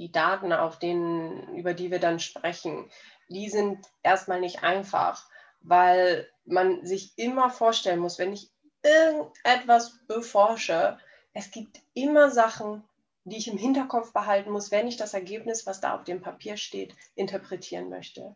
[0.00, 2.90] die Daten, auf denen, über die wir dann sprechen,
[3.28, 5.28] die sind erstmal nicht einfach,
[5.60, 8.50] weil man sich immer vorstellen muss, wenn ich
[8.82, 10.98] irgendetwas beforsche,
[11.34, 12.82] es gibt immer Sachen,
[13.24, 16.56] die ich im Hinterkopf behalten muss, wenn ich das Ergebnis, was da auf dem Papier
[16.56, 18.34] steht, interpretieren möchte.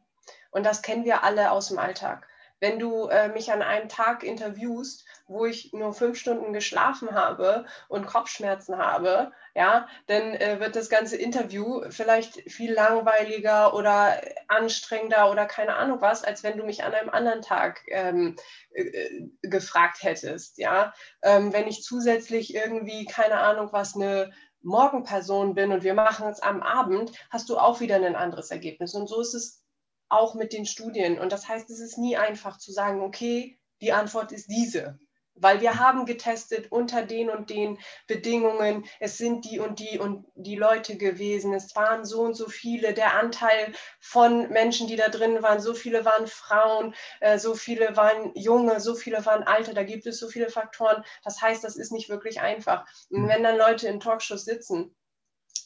[0.51, 2.29] Und das kennen wir alle aus dem Alltag.
[2.65, 7.67] Wenn du äh, mich an einem Tag interviewst, wo ich nur fünf Stunden geschlafen habe
[7.89, 15.31] und Kopfschmerzen habe, ja, dann äh, wird das ganze Interview vielleicht viel langweiliger oder anstrengender
[15.31, 18.37] oder keine Ahnung was, als wenn du mich an einem anderen Tag ähm,
[18.71, 20.95] äh, gefragt hättest, ja.
[21.21, 26.41] Ähm, wenn ich zusätzlich irgendwie, keine Ahnung was, eine Morgenperson bin und wir machen es
[26.41, 28.95] am Abend, hast du auch wieder ein anderes Ergebnis.
[28.95, 29.64] Und so ist es
[30.09, 31.19] auch mit den Studien.
[31.19, 34.99] Und das heißt, es ist nie einfach zu sagen, okay, die Antwort ist diese.
[35.37, 40.25] Weil wir haben getestet unter den und den Bedingungen, es sind die und die und
[40.37, 45.09] die Leute gewesen, es waren so und so viele, der Anteil von Menschen, die da
[45.09, 49.75] drin waren, so viele waren Frauen, äh, so viele waren Junge, so viele waren Alte,
[49.75, 51.05] da gibt es so viele Faktoren.
[51.25, 52.87] Das heißt, das ist nicht wirklich einfach.
[53.11, 53.29] Und hm.
[53.29, 54.95] wenn dann Leute in Talkshows sitzen,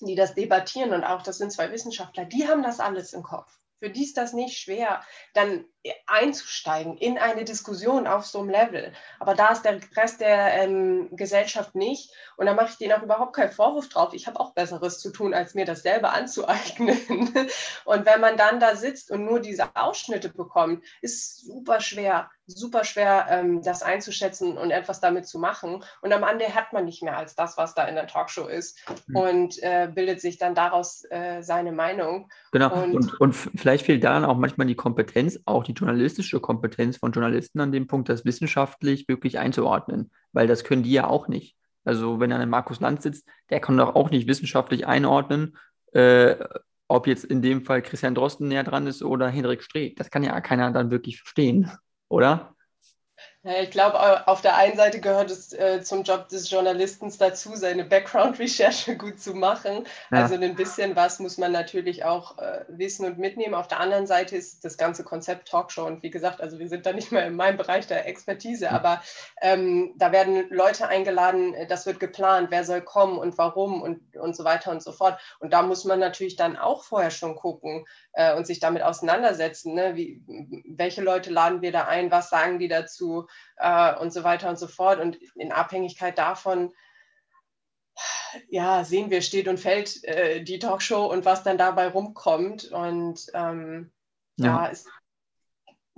[0.01, 3.59] die das debattieren und auch das sind zwei Wissenschaftler, die haben das alles im Kopf
[3.79, 5.03] für die ist das nicht schwer,
[5.35, 5.64] dann
[6.07, 8.93] einzusteigen in eine Diskussion auf so einem Level.
[9.21, 12.12] Aber da ist der Rest der ähm, Gesellschaft nicht.
[12.37, 14.12] Und da mache ich denen auch überhaupt keinen Vorwurf drauf.
[14.12, 16.99] Ich habe auch Besseres zu tun, als mir das selber anzueignen.
[17.85, 22.84] und wenn man dann da sitzt und nur diese Ausschnitte bekommt, ist super schwer, super
[22.84, 25.84] schwer, ähm, das einzuschätzen und etwas damit zu machen.
[26.00, 28.78] Und am Ende hat man nicht mehr als das, was da in der Talkshow ist
[29.06, 29.16] mhm.
[29.16, 32.28] und äh, bildet sich dann daraus äh, seine Meinung.
[32.52, 32.72] Genau.
[32.74, 36.96] Und, und, und vielleicht fehlt da dann auch manchmal die Kompetenz, auch die journalistische Kompetenz
[36.96, 41.28] von Journalisten an dem Punkt, das wissenschaftlich wirklich einzuordnen, weil das können die ja auch
[41.28, 41.54] nicht.
[41.84, 45.56] Also wenn dann ein Markus Land sitzt, der kann doch auch nicht wissenschaftlich einordnen,
[45.92, 46.37] äh,
[46.88, 49.96] ob jetzt in dem Fall Christian Drosten näher dran ist oder Hendrik Streeck.
[49.96, 51.70] Das kann ja keiner dann wirklich verstehen,
[52.09, 52.55] oder?
[53.44, 57.85] Ich glaube, auf der einen Seite gehört es äh, zum Job des Journalisten dazu, seine
[57.85, 59.87] Background-Recherche gut zu machen.
[60.11, 60.22] Ja.
[60.22, 63.55] Also ein bisschen was muss man natürlich auch äh, wissen und mitnehmen.
[63.55, 66.85] Auf der anderen Seite ist das ganze Konzept Talkshow und wie gesagt, also wir sind
[66.85, 69.03] da nicht mehr in meinem Bereich der Expertise, aber
[69.40, 74.35] ähm, da werden Leute eingeladen, das wird geplant, wer soll kommen und warum und, und
[74.35, 75.20] so weiter und so fort.
[75.38, 77.87] Und da muss man natürlich dann auch vorher schon gucken,
[78.18, 79.74] äh, und sich damit auseinandersetzen.
[79.74, 79.94] Ne?
[79.94, 80.20] Wie,
[80.66, 84.59] welche Leute laden wir da ein, was sagen die dazu äh, und so weiter und
[84.59, 85.01] so fort.
[85.01, 86.72] Und in Abhängigkeit davon,
[88.48, 92.70] ja, sehen wir, steht und fällt äh, die Talkshow und was dann dabei rumkommt.
[92.70, 93.92] Und ähm,
[94.37, 94.88] ja, ja ist,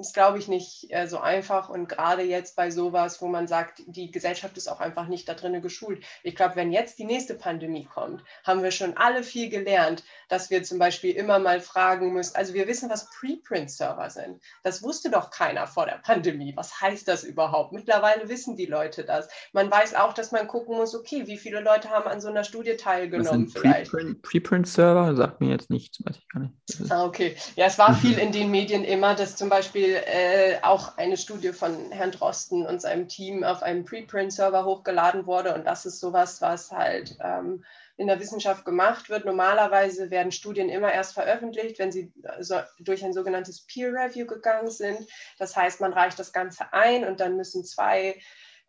[0.01, 1.69] ist, glaube ich, nicht äh, so einfach.
[1.69, 5.35] Und gerade jetzt bei sowas, wo man sagt, die Gesellschaft ist auch einfach nicht da
[5.35, 6.03] drin geschult.
[6.23, 10.51] Ich glaube, wenn jetzt die nächste Pandemie kommt, haben wir schon alle viel gelernt, dass
[10.51, 12.37] wir zum Beispiel immer mal fragen müssen.
[12.37, 14.41] Also wir wissen, was Preprint-Server sind.
[14.63, 16.53] Das wusste doch keiner vor der Pandemie.
[16.57, 17.73] Was heißt das überhaupt?
[17.73, 19.29] Mittlerweile wissen die Leute das.
[19.53, 22.45] Man weiß auch, dass man gucken muss, okay, wie viele Leute haben an so einer
[22.45, 23.93] Studie teilgenommen vielleicht.
[24.23, 26.55] Preprint-Server sagt mir jetzt nichts, weiß ich gar nicht.
[26.91, 27.37] Ah, okay.
[27.57, 31.53] Ja, es war viel in den Medien immer, dass zum Beispiel äh, auch eine Studie
[31.53, 35.55] von Herrn Drosten und seinem Team auf einem Preprint-Server hochgeladen wurde.
[35.55, 37.65] Und das ist sowas, was halt ähm,
[37.97, 39.25] in der Wissenschaft gemacht wird.
[39.25, 44.71] Normalerweise werden Studien immer erst veröffentlicht, wenn sie so durch ein sogenanntes Peer Review gegangen
[44.71, 45.07] sind.
[45.39, 48.19] Das heißt, man reicht das Ganze ein und dann müssen zwei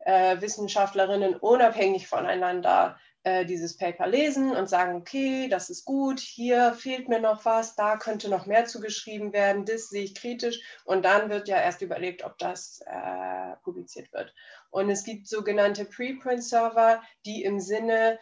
[0.05, 6.73] äh, Wissenschaftlerinnen unabhängig voneinander äh, dieses Paper lesen und sagen, okay, das ist gut, hier
[6.73, 11.05] fehlt mir noch was, da könnte noch mehr zugeschrieben werden, das sehe ich kritisch und
[11.05, 14.33] dann wird ja erst überlegt, ob das äh, publiziert wird.
[14.71, 18.17] Und es gibt sogenannte Preprint-Server, die im Sinne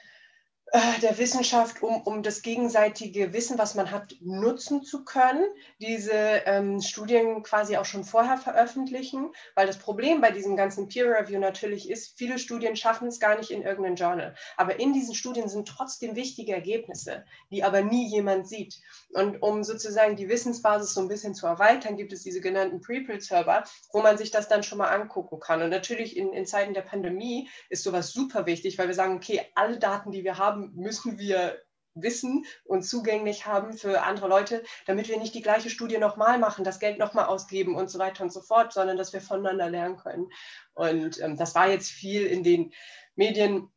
[1.01, 5.45] der Wissenschaft, um, um das gegenseitige Wissen, was man hat, nutzen zu können,
[5.79, 11.09] diese ähm, Studien quasi auch schon vorher veröffentlichen, weil das Problem bei diesem ganzen Peer
[11.09, 14.35] Review natürlich ist, viele Studien schaffen es gar nicht in irgendeinem Journal.
[14.57, 18.79] Aber in diesen Studien sind trotzdem wichtige Ergebnisse, die aber nie jemand sieht.
[19.13, 23.63] Und um sozusagen die Wissensbasis so ein bisschen zu erweitern, gibt es diese genannten Preprint-Server,
[23.91, 25.63] wo man sich das dann schon mal angucken kann.
[25.63, 29.41] Und natürlich in, in Zeiten der Pandemie ist sowas super wichtig, weil wir sagen, okay,
[29.55, 31.61] alle Daten, die wir haben, haben, müssen wir
[31.95, 36.63] wissen und zugänglich haben für andere Leute, damit wir nicht die gleiche Studie nochmal machen,
[36.63, 39.97] das Geld nochmal ausgeben und so weiter und so fort, sondern dass wir voneinander lernen
[39.97, 40.31] können.
[40.73, 42.71] Und ähm, das war jetzt viel in den
[43.15, 43.69] Medien.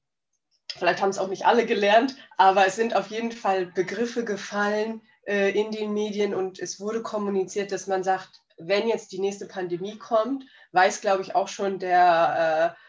[0.76, 5.02] Vielleicht haben es auch nicht alle gelernt, aber es sind auf jeden Fall Begriffe gefallen
[5.26, 9.46] äh, in den Medien und es wurde kommuniziert, dass man sagt, wenn jetzt die nächste
[9.46, 12.82] Pandemie kommt, weiß, glaube ich, auch schon der äh,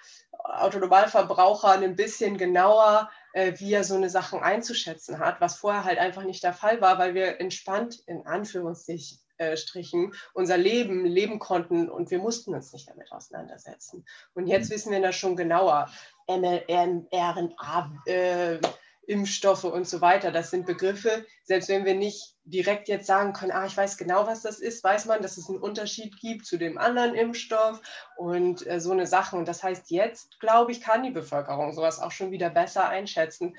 [0.43, 5.99] Autonomalverbraucher ein bisschen genauer, äh, wie er so eine Sachen einzuschätzen hat, was vorher halt
[5.99, 12.11] einfach nicht der Fall war, weil wir entspannt in Anführungsstrichen unser Leben leben konnten und
[12.11, 14.05] wir mussten uns nicht damit auseinandersetzen.
[14.33, 15.89] Und jetzt wissen wir das schon genauer.
[16.27, 18.59] mRNA, äh,
[19.07, 20.31] Impfstoffe und so weiter.
[20.31, 24.27] Das sind Begriffe, selbst wenn wir nicht direkt jetzt sagen können, ah, ich weiß genau,
[24.27, 27.81] was das ist, weiß man, dass es einen Unterschied gibt zu dem anderen Impfstoff
[28.17, 29.35] und äh, so eine Sache.
[29.35, 33.55] Und das heißt, jetzt, glaube ich, kann die Bevölkerung sowas auch schon wieder besser einschätzen.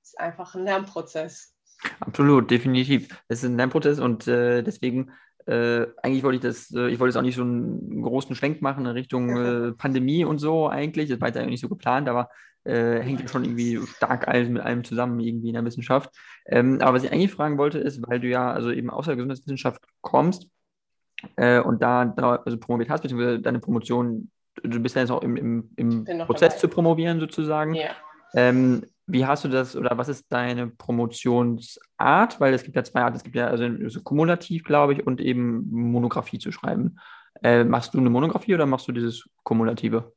[0.00, 1.54] Das ist einfach ein Lernprozess.
[2.00, 3.08] Absolut, definitiv.
[3.28, 5.12] Es ist ein Lernprozess und äh, deswegen
[5.46, 8.62] äh, eigentlich wollte ich das, äh, ich wollte jetzt auch nicht so einen großen Schwenk
[8.62, 11.08] machen in Richtung äh, Pandemie und so eigentlich.
[11.08, 12.30] Das war jetzt eigentlich nicht so geplant, aber
[12.64, 16.10] äh, hängt ja schon irgendwie stark alles mit allem zusammen, irgendwie in der Wissenschaft.
[16.46, 19.16] Ähm, aber was ich eigentlich fragen wollte, ist, weil du ja also eben aus der
[19.16, 20.48] Gesundheitswissenschaft kommst
[21.36, 24.30] äh, und da, da also promoviert hast, beziehungsweise deine Promotion,
[24.62, 26.60] du bist ja jetzt auch im, im, im Prozess dabei.
[26.60, 27.74] zu promovieren sozusagen.
[27.74, 27.90] Ja.
[28.34, 32.40] Ähm, wie hast du das oder was ist deine Promotionsart?
[32.40, 33.16] Weil es gibt ja zwei Arten.
[33.16, 36.98] Es gibt ja also so kumulativ, glaube ich, und eben Monographie zu schreiben.
[37.42, 40.12] Äh, machst du eine Monographie oder machst du dieses Kumulative?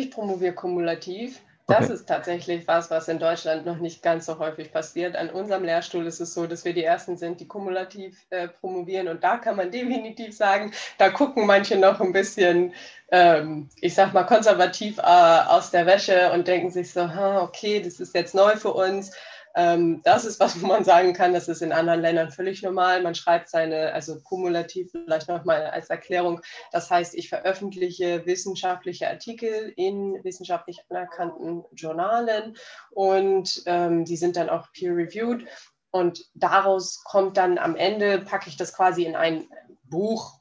[0.00, 1.42] Ich promoviere kumulativ.
[1.66, 1.92] Das okay.
[1.92, 5.14] ist tatsächlich was, was in Deutschland noch nicht ganz so häufig passiert.
[5.14, 9.08] An unserem Lehrstuhl ist es so, dass wir die Ersten sind, die kumulativ äh, promovieren.
[9.08, 12.72] Und da kann man definitiv sagen, da gucken manche noch ein bisschen,
[13.12, 18.00] ähm, ich sag mal, konservativ äh, aus der Wäsche und denken sich so, okay, das
[18.00, 19.12] ist jetzt neu für uns.
[19.56, 23.02] Ähm, das ist was, wo man sagen kann, das ist in anderen Ländern völlig normal.
[23.02, 26.40] Man schreibt seine, also kumulativ vielleicht nochmal als Erklärung.
[26.72, 32.56] Das heißt, ich veröffentliche wissenschaftliche Artikel in wissenschaftlich anerkannten Journalen
[32.90, 35.46] und ähm, die sind dann auch peer-reviewed.
[35.92, 39.48] Und daraus kommt dann am Ende, packe ich das quasi in ein
[39.82, 40.39] Buch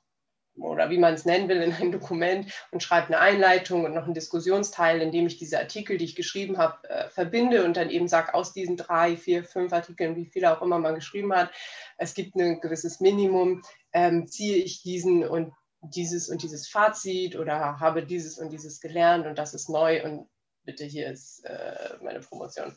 [0.62, 4.06] oder wie man es nennen will, in ein Dokument und schreibe eine Einleitung und noch
[4.06, 7.90] einen Diskussionsteil, in dem ich diese Artikel, die ich geschrieben habe, äh, verbinde und dann
[7.90, 11.52] eben sage, aus diesen drei, vier, fünf Artikeln, wie viele auch immer man geschrieben hat,
[11.98, 13.62] es gibt ein gewisses Minimum,
[13.94, 19.26] ähm, ziehe ich diesen und dieses und dieses Fazit oder habe dieses und dieses gelernt
[19.26, 20.28] und das ist neu und
[20.66, 22.76] bitte hier ist äh, meine Promotion.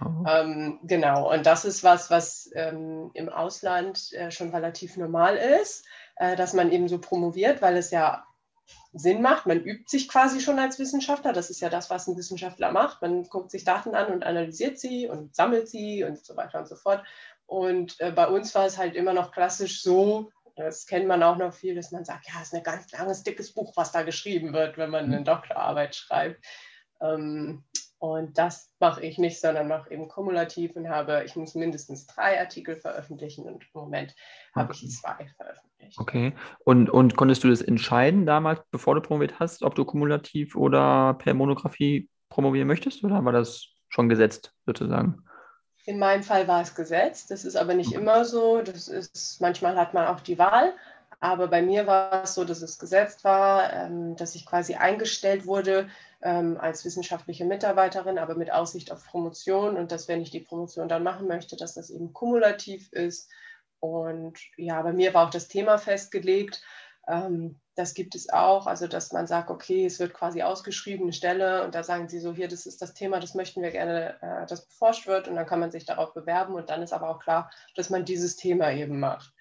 [0.00, 0.24] Oh.
[0.26, 5.84] Ähm, genau, und das ist was, was ähm, im Ausland äh, schon relativ normal ist.
[6.16, 8.24] Äh, dass man eben so promoviert, weil es ja
[8.92, 9.46] Sinn macht.
[9.46, 11.32] Man übt sich quasi schon als Wissenschaftler.
[11.32, 13.00] Das ist ja das, was ein Wissenschaftler macht.
[13.02, 16.68] Man guckt sich Daten an und analysiert sie und sammelt sie und so weiter und
[16.68, 17.02] so fort.
[17.46, 21.36] Und äh, bei uns war es halt immer noch klassisch so, das kennt man auch
[21.36, 24.02] noch viel, dass man sagt, ja, es ist ein ganz langes, dickes Buch, was da
[24.02, 26.44] geschrieben wird, wenn man eine Doktorarbeit schreibt.
[27.00, 27.64] Ähm,
[28.02, 32.40] und das mache ich nicht, sondern mache eben kumulativ und habe, ich muss mindestens drei
[32.40, 34.16] Artikel veröffentlichen und im Moment
[34.56, 36.00] habe ich zwei veröffentlicht.
[36.00, 36.32] Okay.
[36.64, 41.14] Und, und konntest du das entscheiden damals, bevor du promoviert hast, ob du kumulativ oder
[41.14, 45.22] per Monographie promovieren möchtest oder war das schon gesetzt sozusagen?
[45.84, 47.30] In meinem Fall war es gesetzt.
[47.30, 47.98] Das ist aber nicht okay.
[47.98, 48.62] immer so.
[48.62, 50.72] Das ist, manchmal hat man auch die Wahl.
[51.20, 55.46] Aber bei mir war es so, dass es gesetzt war, ähm, dass ich quasi eingestellt
[55.46, 55.86] wurde
[56.22, 60.88] ähm, als wissenschaftliche Mitarbeiterin, aber mit Aussicht auf Promotion und dass, wenn ich die Promotion
[60.88, 63.30] dann machen möchte, dass das eben kumulativ ist.
[63.80, 66.62] Und ja, bei mir war auch das Thema festgelegt.
[67.08, 71.12] Ähm, das gibt es auch, also dass man sagt, okay, es wird quasi ausgeschrieben, eine
[71.12, 74.16] Stelle und da sagen sie so, hier, das ist das Thema, das möchten wir gerne,
[74.20, 77.08] äh, dass beforscht wird und dann kann man sich darauf bewerben und dann ist aber
[77.08, 79.32] auch klar, dass man dieses Thema eben macht.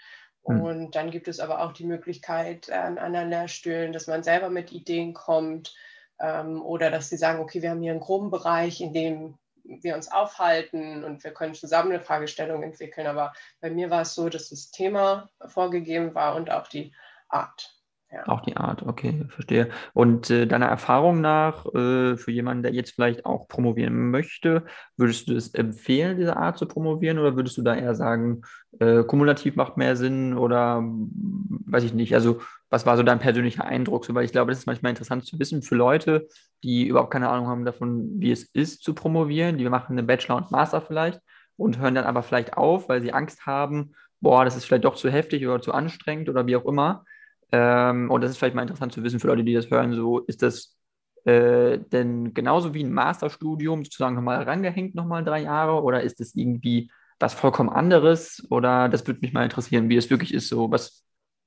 [0.45, 0.61] Hm.
[0.61, 4.49] Und dann gibt es aber auch die Möglichkeit äh, an anderen Lehrstühlen, dass man selber
[4.49, 5.75] mit Ideen kommt
[6.22, 10.11] oder dass sie sagen, okay, wir haben hier einen groben Bereich, in dem wir uns
[10.11, 13.07] aufhalten und wir können zusammen eine Fragestellung entwickeln.
[13.07, 16.93] Aber bei mir war es so, dass das Thema vorgegeben war und auch die
[17.30, 17.80] Art.
[18.14, 18.28] Ja.
[18.28, 19.70] Auch die Art, okay, verstehe.
[19.93, 24.66] Und äh, deiner Erfahrung nach, äh, für jemanden, der jetzt vielleicht auch promovieren möchte,
[24.97, 28.41] würdest du es empfehlen, diese Art zu promovieren oder würdest du da eher sagen,
[28.82, 32.14] äh, kumulativ macht mehr Sinn oder weiß ich nicht?
[32.14, 34.03] Also, was war so dein persönlicher Eindruck?
[34.03, 36.28] So, weil ich glaube, das ist manchmal interessant zu wissen für Leute,
[36.66, 39.57] die überhaupt keine Ahnung haben davon, wie es ist zu promovieren.
[39.57, 41.22] Die machen einen Bachelor und Master vielleicht
[41.55, 44.95] und hören dann aber vielleicht auf, weil sie Angst haben, boah, das ist vielleicht doch
[44.95, 47.05] zu heftig oder zu anstrengend oder wie auch immer.
[47.52, 49.93] Ähm, und das ist vielleicht mal interessant zu wissen für Leute, die das hören.
[49.93, 50.78] So ist das
[51.26, 55.84] äh, denn genauso wie ein Masterstudium sozusagen nochmal rangehängt, nochmal drei Jahre?
[55.84, 58.45] Oder ist es irgendwie was vollkommen anderes?
[58.49, 60.47] Oder das würde mich mal interessieren, wie es wirklich ist.
[60.49, 61.04] So, was,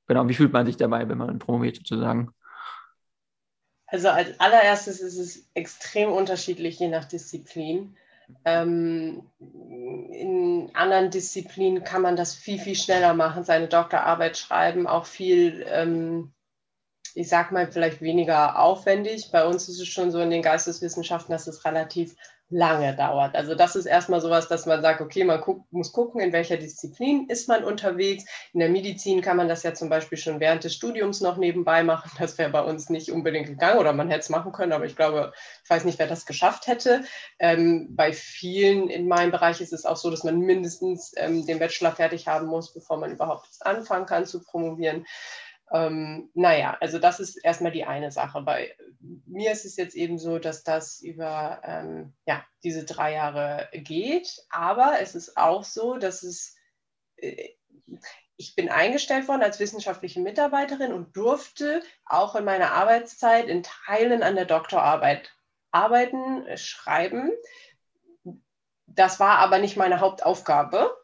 [0.06, 2.30] genau, wie fühlt man sich dabei, wenn man promoviert sozusagen?
[3.86, 7.96] Also als allererstes ist es extrem unterschiedlich, je nach Disziplin.
[8.44, 15.06] Ähm, in anderen Disziplinen kann man das viel, viel schneller machen, seine Doktorarbeit schreiben, auch
[15.06, 16.32] viel, ähm,
[17.14, 19.30] ich sag mal, vielleicht weniger aufwendig.
[19.30, 22.16] Bei uns ist es schon so in den Geisteswissenschaften, dass es relativ
[22.50, 23.34] lange dauert.
[23.34, 26.56] Also das ist erstmal sowas, dass man sagt, okay, man guck, muss gucken, in welcher
[26.56, 28.24] Disziplin ist man unterwegs.
[28.52, 31.82] In der Medizin kann man das ja zum Beispiel schon während des Studiums noch nebenbei
[31.82, 32.10] machen.
[32.18, 34.96] Das wäre bei uns nicht unbedingt gegangen oder man hätte es machen können, aber ich
[34.96, 35.32] glaube,
[35.64, 37.04] ich weiß nicht, wer das geschafft hätte.
[37.38, 41.58] Ähm, bei vielen in meinem Bereich ist es auch so, dass man mindestens ähm, den
[41.58, 45.06] Bachelor fertig haben muss, bevor man überhaupt anfangen kann zu promovieren.
[45.74, 48.40] Ähm, naja, also das ist erstmal die eine Sache.
[48.42, 48.76] Bei
[49.26, 54.40] mir ist es jetzt eben so, dass das über ähm, ja, diese drei Jahre geht,
[54.50, 56.54] aber es ist auch so, dass es,
[57.16, 57.48] äh,
[58.36, 64.22] ich bin eingestellt worden als wissenschaftliche Mitarbeiterin und durfte auch in meiner Arbeitszeit in Teilen
[64.22, 65.32] an der Doktorarbeit
[65.72, 67.32] arbeiten, äh, schreiben.
[68.86, 70.96] Das war aber nicht meine Hauptaufgabe.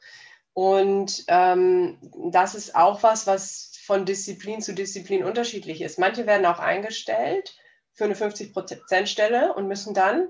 [0.52, 1.98] Und ähm,
[2.30, 5.98] das ist auch was, was von Disziplin zu Disziplin unterschiedlich ist.
[5.98, 7.56] Manche werden auch eingestellt
[7.90, 10.28] für eine 50-Prozent-Stelle und müssen dann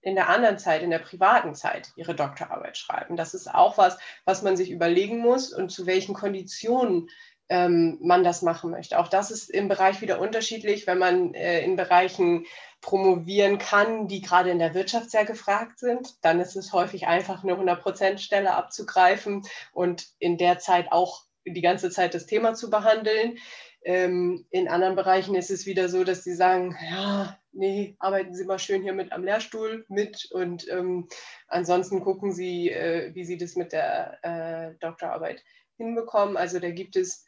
[0.00, 3.18] in der anderen Zeit, in der privaten Zeit, ihre Doktorarbeit schreiben.
[3.18, 7.10] Das ist auch was, was man sich überlegen muss und zu welchen Konditionen
[7.50, 8.98] ähm, man das machen möchte.
[8.98, 12.46] Auch das ist im Bereich wieder unterschiedlich, wenn man äh, in Bereichen
[12.80, 17.44] promovieren kann, die gerade in der Wirtschaft sehr gefragt sind, dann ist es häufig einfach
[17.44, 19.42] eine 100%-Stelle abzugreifen
[19.72, 23.38] und in der Zeit auch die ganze Zeit das Thema zu behandeln.
[23.82, 28.44] Ähm, in anderen Bereichen ist es wieder so, dass sie sagen, ja, nee, arbeiten Sie
[28.44, 31.08] mal schön hier mit am Lehrstuhl mit und ähm,
[31.46, 35.44] ansonsten gucken Sie, äh, wie Sie das mit der äh, Doktorarbeit
[35.76, 36.36] hinbekommen.
[36.36, 37.26] Also da gibt es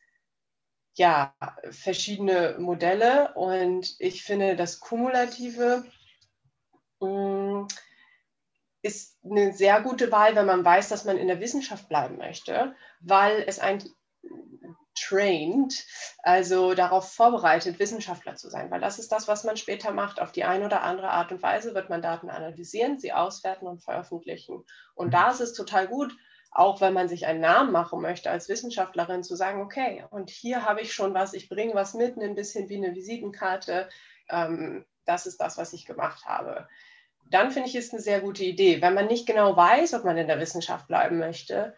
[0.95, 1.35] ja
[1.71, 5.85] verschiedene Modelle und ich finde das Kumulative
[7.01, 7.69] mh, mm,
[8.83, 12.75] ist eine sehr gute Wahl, wenn man weiß, dass man in der Wissenschaft bleiben möchte,
[13.01, 13.83] weil es ein
[14.95, 15.85] trained,
[16.23, 20.21] also darauf vorbereitet, Wissenschaftler zu sein, weil das ist das, was man später macht.
[20.21, 23.83] Auf die eine oder andere Art und Weise wird man Daten analysieren, sie auswerten und
[23.83, 24.65] veröffentlichen.
[24.95, 26.15] Und da ist es total gut,
[26.51, 30.65] auch wenn man sich einen Namen machen möchte als Wissenschaftlerin, zu sagen, okay, und hier
[30.65, 33.89] habe ich schon was, ich bringe was mit, ein bisschen wie eine Visitenkarte.
[34.31, 36.69] Ähm, das ist das, was ich gemacht habe.
[37.31, 38.81] Dann finde ich es eine sehr gute Idee.
[38.81, 41.77] Wenn man nicht genau weiß, ob man in der Wissenschaft bleiben möchte,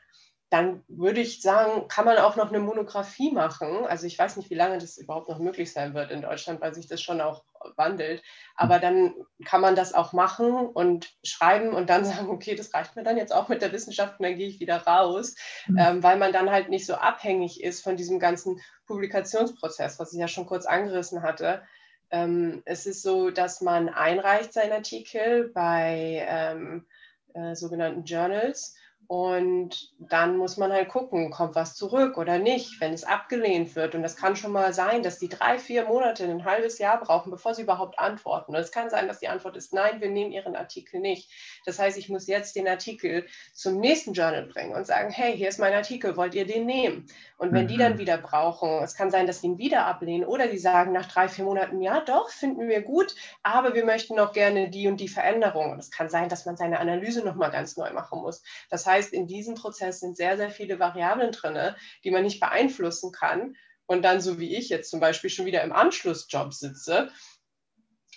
[0.51, 3.87] dann würde ich sagen, kann man auch noch eine Monographie machen.
[3.87, 6.75] Also ich weiß nicht, wie lange das überhaupt noch möglich sein wird in Deutschland, weil
[6.75, 7.45] sich das schon auch
[7.77, 8.21] wandelt.
[8.57, 12.97] Aber dann kann man das auch machen und schreiben und dann sagen, okay, das reicht
[12.97, 15.37] mir dann jetzt auch mit der Wissenschaft und dann gehe ich wieder raus,
[15.69, 15.79] mhm.
[15.79, 20.19] ähm, weil man dann halt nicht so abhängig ist von diesem ganzen Publikationsprozess, was ich
[20.19, 21.63] ja schon kurz angerissen hatte.
[22.11, 26.87] Ähm, es ist so, dass man einreicht seinen Artikel bei ähm,
[27.35, 28.75] äh, sogenannten Journals
[29.11, 33.97] und dann muss man halt gucken, kommt was zurück oder nicht, wenn es abgelehnt wird.
[33.97, 37.33] Und das kann schon mal sein, dass die drei, vier Monate, ein halbes Jahr brauchen,
[37.33, 38.55] bevor sie überhaupt antworten.
[38.55, 41.29] Und es kann sein, dass die Antwort ist, nein, wir nehmen Ihren Artikel nicht.
[41.67, 45.49] Das heißt, ich muss jetzt den Artikel zum nächsten Journal bringen und sagen, hey, hier
[45.49, 47.09] ist mein Artikel, wollt ihr den nehmen?
[47.37, 47.69] Und wenn mhm.
[47.69, 47.99] die dann mhm.
[47.99, 51.27] wieder brauchen, es kann sein, dass sie ihn wieder ablehnen oder die sagen nach drei,
[51.27, 55.09] vier Monaten, ja, doch, finden wir gut, aber wir möchten noch gerne die und die
[55.09, 55.73] Veränderung.
[55.73, 58.45] Und es kann sein, dass man seine Analyse nochmal ganz neu machen muss.
[58.69, 61.75] Das heißt, heißt, in diesem Prozess sind sehr, sehr viele Variablen drin,
[62.05, 63.57] die man nicht beeinflussen kann.
[63.87, 67.11] Und dann, so wie ich jetzt zum Beispiel schon wieder im Anschlussjob sitze,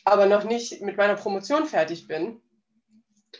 [0.03, 2.41] aber noch nicht mit meiner Promotion fertig bin,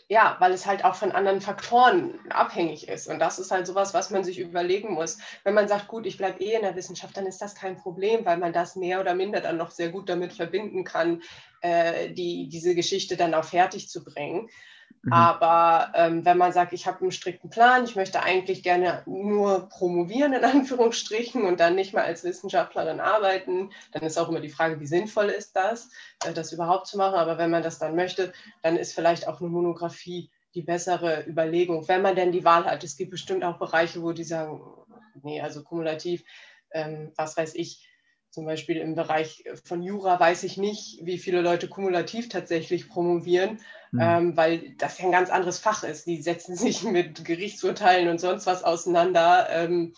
[0.08, 3.06] ja, weil es halt auch von anderen Faktoren abhängig ist.
[3.06, 5.18] Und das ist halt sowas, was man sich überlegen muss.
[5.44, 8.24] Wenn man sagt, gut, ich bleibe eh in der Wissenschaft, dann ist das kein Problem,
[8.24, 11.22] weil man das mehr oder minder dann noch sehr gut damit verbinden kann,
[11.60, 14.48] äh, die, diese Geschichte dann auch fertig zu bringen.
[15.04, 15.12] Mhm.
[15.12, 19.68] Aber ähm, wenn man sagt, ich habe einen strikten Plan, ich möchte eigentlich gerne nur
[19.68, 24.48] promovieren in Anführungsstrichen und dann nicht mal als Wissenschaftlerin arbeiten, dann ist auch immer die
[24.48, 25.90] Frage, wie sinnvoll ist das,
[26.24, 27.16] äh, das überhaupt zu machen.
[27.16, 28.32] Aber wenn man das dann möchte,
[28.62, 32.84] dann ist vielleicht auch eine Monographie die bessere Überlegung, wenn man denn die Wahl hat.
[32.84, 34.60] Es gibt bestimmt auch Bereiche, wo die sagen,
[35.22, 36.24] nee, also kumulativ,
[36.70, 37.86] ähm, was weiß ich,
[38.34, 43.60] zum Beispiel im Bereich von Jura weiß ich nicht, wie viele Leute kumulativ tatsächlich promovieren,
[43.92, 44.00] mhm.
[44.00, 46.06] ähm, weil das ja ein ganz anderes Fach ist.
[46.06, 49.46] Die setzen sich mit Gerichtsurteilen und sonst was auseinander.
[49.50, 49.94] Ähm,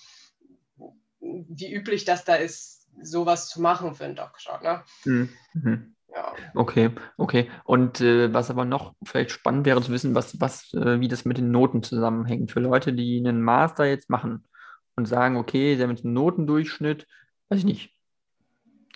[1.19, 4.61] wie üblich das da ist, sowas zu machen für einen Doktor.
[4.63, 4.83] Ne?
[5.05, 5.29] Mhm.
[5.55, 5.93] mhm.
[6.15, 6.33] Ja.
[6.55, 7.51] Okay, okay.
[7.65, 11.27] Und äh, was aber noch vielleicht spannend wäre zu wissen, was, was, äh, wie das
[11.27, 12.53] mit den Noten zusammenhängt.
[12.53, 14.47] Für Leute, die einen Master jetzt machen
[14.95, 17.07] und sagen, okay, der mit einem Notendurchschnitt,
[17.51, 17.96] weiß ich nicht,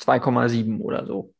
[0.01, 1.35] 2,7 oder so.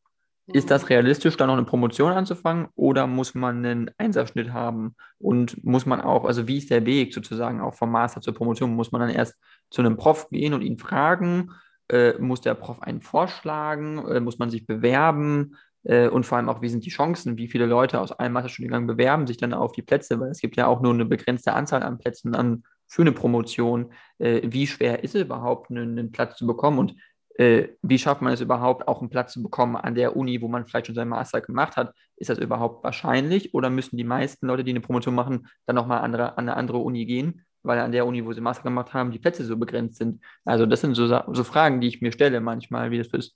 [0.47, 0.87] Ist das mhm.
[0.87, 6.01] realistisch, da noch eine Promotion anzufangen oder muss man einen Einserschnitt haben und muss man
[6.01, 8.75] auch, also wie ist der Weg sozusagen auch vom Master zur Promotion?
[8.75, 9.37] Muss man dann erst
[9.69, 11.51] zu einem Prof gehen und ihn fragen?
[11.89, 14.05] Äh, muss der Prof einen vorschlagen?
[14.07, 15.55] Äh, muss man sich bewerben?
[15.83, 17.37] Äh, und vor allem auch, wie sind die Chancen?
[17.37, 20.19] Wie viele Leute aus einem Masterstudiengang bewerben sich dann auf die Plätze?
[20.19, 23.93] Weil es gibt ja auch nur eine begrenzte Anzahl an Plätzen an, für eine Promotion.
[24.17, 26.77] Äh, wie schwer ist es überhaupt, einen, einen Platz zu bekommen?
[26.77, 26.95] Und
[27.41, 30.47] äh, wie schafft man es überhaupt, auch einen Platz zu bekommen an der Uni, wo
[30.47, 31.93] man vielleicht schon seinen Master gemacht hat?
[32.15, 36.01] Ist das überhaupt wahrscheinlich oder müssen die meisten Leute, die eine Promotion machen, dann nochmal
[36.01, 39.19] an eine andere Uni gehen, weil an der Uni, wo sie Master gemacht haben, die
[39.19, 40.21] Plätze so begrenzt sind?
[40.45, 43.35] Also das sind so, so Fragen, die ich mir stelle manchmal, wie das ist.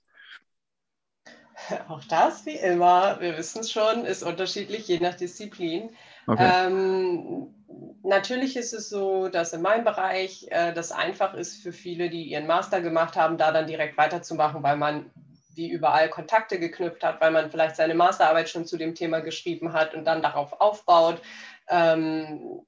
[1.88, 5.90] Auch das, wie immer, wir wissen es schon, ist unterschiedlich, je nach Disziplin.
[6.28, 6.48] Okay.
[6.66, 7.55] Ähm,
[8.02, 12.24] natürlich ist es so, dass in meinem Bereich äh, das einfach ist für viele, die
[12.24, 15.10] ihren Master gemacht haben, da dann direkt weiterzumachen, weil man
[15.54, 19.72] wie überall Kontakte geknüpft hat, weil man vielleicht seine Masterarbeit schon zu dem Thema geschrieben
[19.72, 21.20] hat und dann darauf aufbaut.
[21.68, 22.60] Ähm,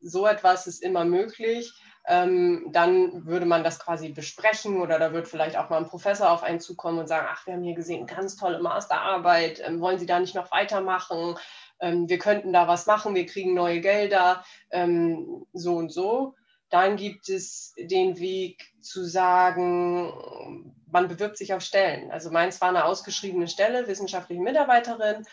[0.00, 1.72] so etwas ist immer möglich.
[2.06, 6.30] Ähm, dann würde man das quasi besprechen oder da wird vielleicht auch mal ein Professor
[6.30, 9.98] auf einen zukommen und sagen, ach, wir haben hier gesehen, ganz tolle Masterarbeit, ähm, wollen
[9.98, 11.36] Sie da nicht noch weitermachen?
[11.80, 16.34] Ähm, wir könnten da was machen, wir kriegen neue Gelder, ähm, so und so.
[16.70, 22.10] Dann gibt es den Weg zu sagen, man bewirbt sich auf Stellen.
[22.10, 25.24] Also meins war eine ausgeschriebene Stelle, wissenschaftliche Mitarbeiterin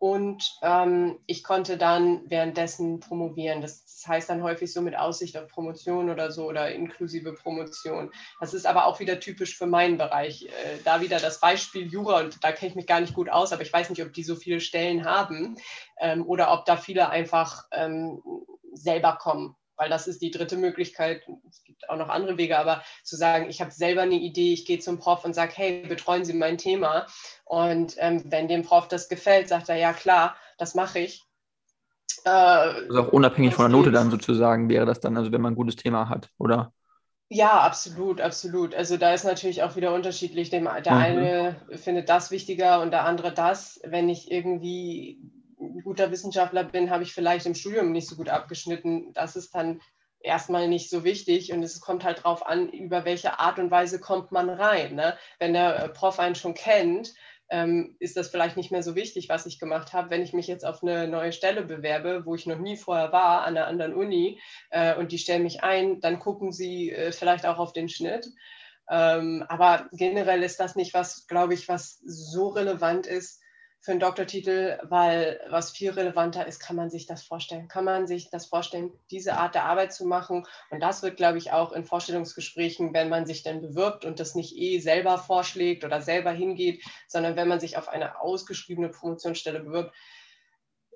[0.00, 3.60] und ähm, ich konnte dann währenddessen promovieren.
[3.60, 8.10] Das heißt dann häufig so mit Aussicht auf Promotion oder so oder inklusive Promotion.
[8.40, 10.46] Das ist aber auch wieder typisch für meinen Bereich.
[10.46, 13.52] Äh, da wieder das Beispiel Jura und da kenne ich mich gar nicht gut aus,
[13.52, 15.56] aber ich weiß nicht, ob die so viele Stellen haben
[16.00, 18.22] ähm, oder ob da viele einfach ähm,
[18.72, 21.22] selber kommen weil das ist die dritte Möglichkeit.
[21.48, 24.66] Es gibt auch noch andere Wege, aber zu sagen, ich habe selber eine Idee, ich
[24.66, 27.06] gehe zum Prof und sage, hey, betreuen Sie mein Thema.
[27.46, 31.24] Und ähm, wenn dem Prof das gefällt, sagt er, ja klar, das mache ich.
[32.24, 35.54] Äh, also auch unabhängig von der Note dann sozusagen wäre das dann, also wenn man
[35.54, 36.74] ein gutes Thema hat, oder?
[37.30, 38.74] Ja, absolut, absolut.
[38.74, 40.50] Also da ist natürlich auch wieder unterschiedlich.
[40.50, 40.88] Der mhm.
[40.88, 43.80] eine findet das wichtiger und der andere das.
[43.82, 45.22] Wenn ich irgendwie
[45.84, 49.12] guter Wissenschaftler bin, habe ich vielleicht im Studium nicht so gut abgeschnitten.
[49.12, 49.80] Das ist dann
[50.20, 54.00] erstmal nicht so wichtig und es kommt halt darauf an, über welche Art und Weise
[54.00, 54.94] kommt man rein.
[54.94, 55.16] Ne?
[55.38, 57.14] Wenn der äh, Prof einen schon kennt,
[57.50, 60.10] ähm, ist das vielleicht nicht mehr so wichtig, was ich gemacht habe.
[60.10, 63.42] Wenn ich mich jetzt auf eine neue Stelle bewerbe, wo ich noch nie vorher war,
[63.42, 64.40] an einer anderen Uni,
[64.70, 68.28] äh, und die stellen mich ein, dann gucken sie äh, vielleicht auch auf den Schnitt.
[68.88, 73.40] Ähm, aber generell ist das nicht was, glaube ich, was so relevant ist,
[73.82, 77.66] für einen Doktortitel, weil was viel relevanter ist, kann man sich das vorstellen.
[77.66, 80.46] Kann man sich das vorstellen, diese Art der Arbeit zu machen?
[80.68, 84.34] Und das wird, glaube ich, auch in Vorstellungsgesprächen, wenn man sich dann bewirbt und das
[84.34, 89.60] nicht eh selber vorschlägt oder selber hingeht, sondern wenn man sich auf eine ausgeschriebene Promotionsstelle
[89.60, 89.94] bewirbt,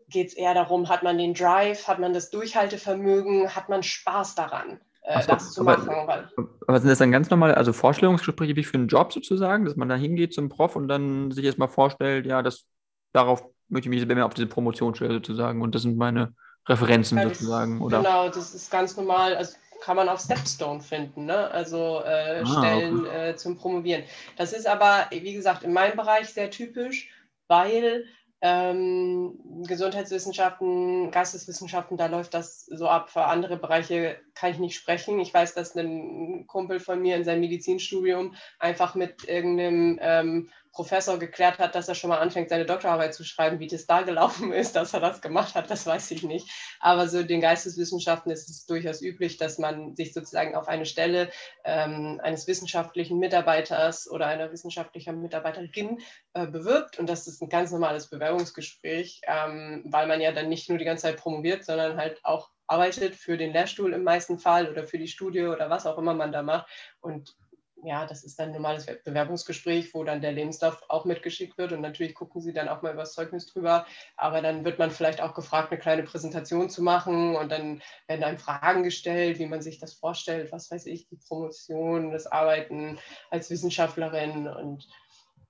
[0.08, 4.34] geht es eher darum, hat man den Drive, hat man das Durchhaltevermögen, hat man Spaß
[4.34, 6.06] daran äh, so, das zu aber, machen.
[6.06, 6.28] Weil,
[6.66, 9.88] aber sind das dann ganz normale, also Vorstellungsgespräche wie für einen Job sozusagen, dass man
[9.88, 12.66] da hingeht zum Prof und dann sich erstmal vorstellt, ja, das
[13.14, 16.34] darauf möchte ich mich mehr auf diese Promotion stellen sozusagen und das sind meine
[16.66, 17.98] Referenzen ja, sozusagen, oder?
[17.98, 21.50] Genau, das ist ganz normal, also kann man auf Stepstone finden, ne?
[21.50, 23.30] also äh, ah, Stellen okay.
[23.30, 24.02] äh, zum Promovieren.
[24.36, 27.10] Das ist aber, wie gesagt, in meinem Bereich sehr typisch,
[27.48, 28.06] weil
[28.40, 33.10] ähm, Gesundheitswissenschaften, Geisteswissenschaften, da läuft das so ab.
[33.10, 35.18] Für andere Bereiche kann ich nicht sprechen.
[35.18, 41.18] Ich weiß, dass ein Kumpel von mir in seinem Medizinstudium einfach mit irgendeinem ähm, Professor
[41.18, 43.60] geklärt hat, dass er schon mal anfängt, seine Doktorarbeit zu schreiben.
[43.60, 46.50] Wie das da gelaufen ist, dass er das gemacht hat, das weiß ich nicht.
[46.80, 51.30] Aber so den Geisteswissenschaften ist es durchaus üblich, dass man sich sozusagen auf eine Stelle
[51.64, 56.00] ähm, eines wissenschaftlichen Mitarbeiters oder einer wissenschaftlichen Mitarbeiterin
[56.34, 56.98] äh, bewirbt.
[56.98, 60.84] Und das ist ein ganz normales Bewerbungsgespräch, ähm, weil man ja dann nicht nur die
[60.84, 64.98] ganze Zeit promoviert, sondern halt auch arbeitet für den Lehrstuhl im meisten Fall oder für
[64.98, 66.66] die Studie oder was auch immer man da macht.
[67.00, 67.36] Und
[67.84, 71.80] ja, das ist dann ein normales Bewerbungsgespräch, wo dann der Lebenslauf auch mitgeschickt wird und
[71.80, 75.20] natürlich gucken sie dann auch mal über das Zeugnis drüber, aber dann wird man vielleicht
[75.20, 79.60] auch gefragt, eine kleine Präsentation zu machen und dann werden einem Fragen gestellt, wie man
[79.60, 82.98] sich das vorstellt, was weiß ich, die Promotion, das Arbeiten
[83.30, 84.88] als Wissenschaftlerin und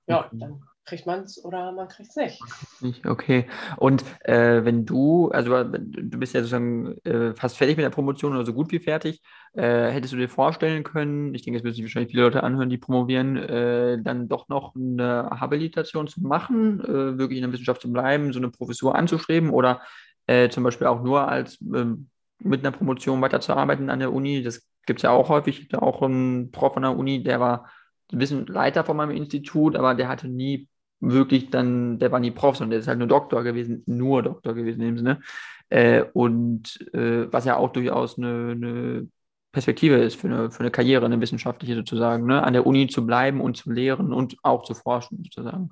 [0.06, 3.06] ja, dann kriegt man es oder man kriegt es nicht.
[3.06, 3.46] Okay.
[3.76, 8.34] Und äh, wenn du, also du bist ja sozusagen äh, fast fertig mit der Promotion
[8.34, 9.22] oder so gut wie fertig,
[9.54, 12.70] äh, hättest du dir vorstellen können, ich denke, es müssen sich wahrscheinlich viele Leute anhören,
[12.70, 17.82] die promovieren, äh, dann doch noch eine Habilitation zu machen, äh, wirklich in der Wissenschaft
[17.82, 19.80] zu bleiben, so eine Professur anzustreben oder
[20.26, 22.08] äh, zum Beispiel auch nur als ähm,
[22.38, 24.42] mit einer Promotion weiterzuarbeiten an der Uni.
[24.42, 25.74] Das gibt es ja auch häufig.
[25.74, 27.70] Auch ein Prof an der Uni, der war
[28.12, 30.68] ein bisschen Leiter von meinem Institut, aber der hatte nie
[31.00, 34.54] wirklich dann, der war nie Prof, sondern der ist halt nur Doktor gewesen, nur Doktor
[34.54, 35.20] gewesen in dem Sinne.
[35.68, 39.08] Äh, und äh, was ja auch durchaus eine, eine
[39.52, 42.42] Perspektive ist für eine, für eine Karriere, eine wissenschaftliche sozusagen, ne?
[42.42, 45.70] an der Uni zu bleiben und zu lehren und auch zu forschen sozusagen.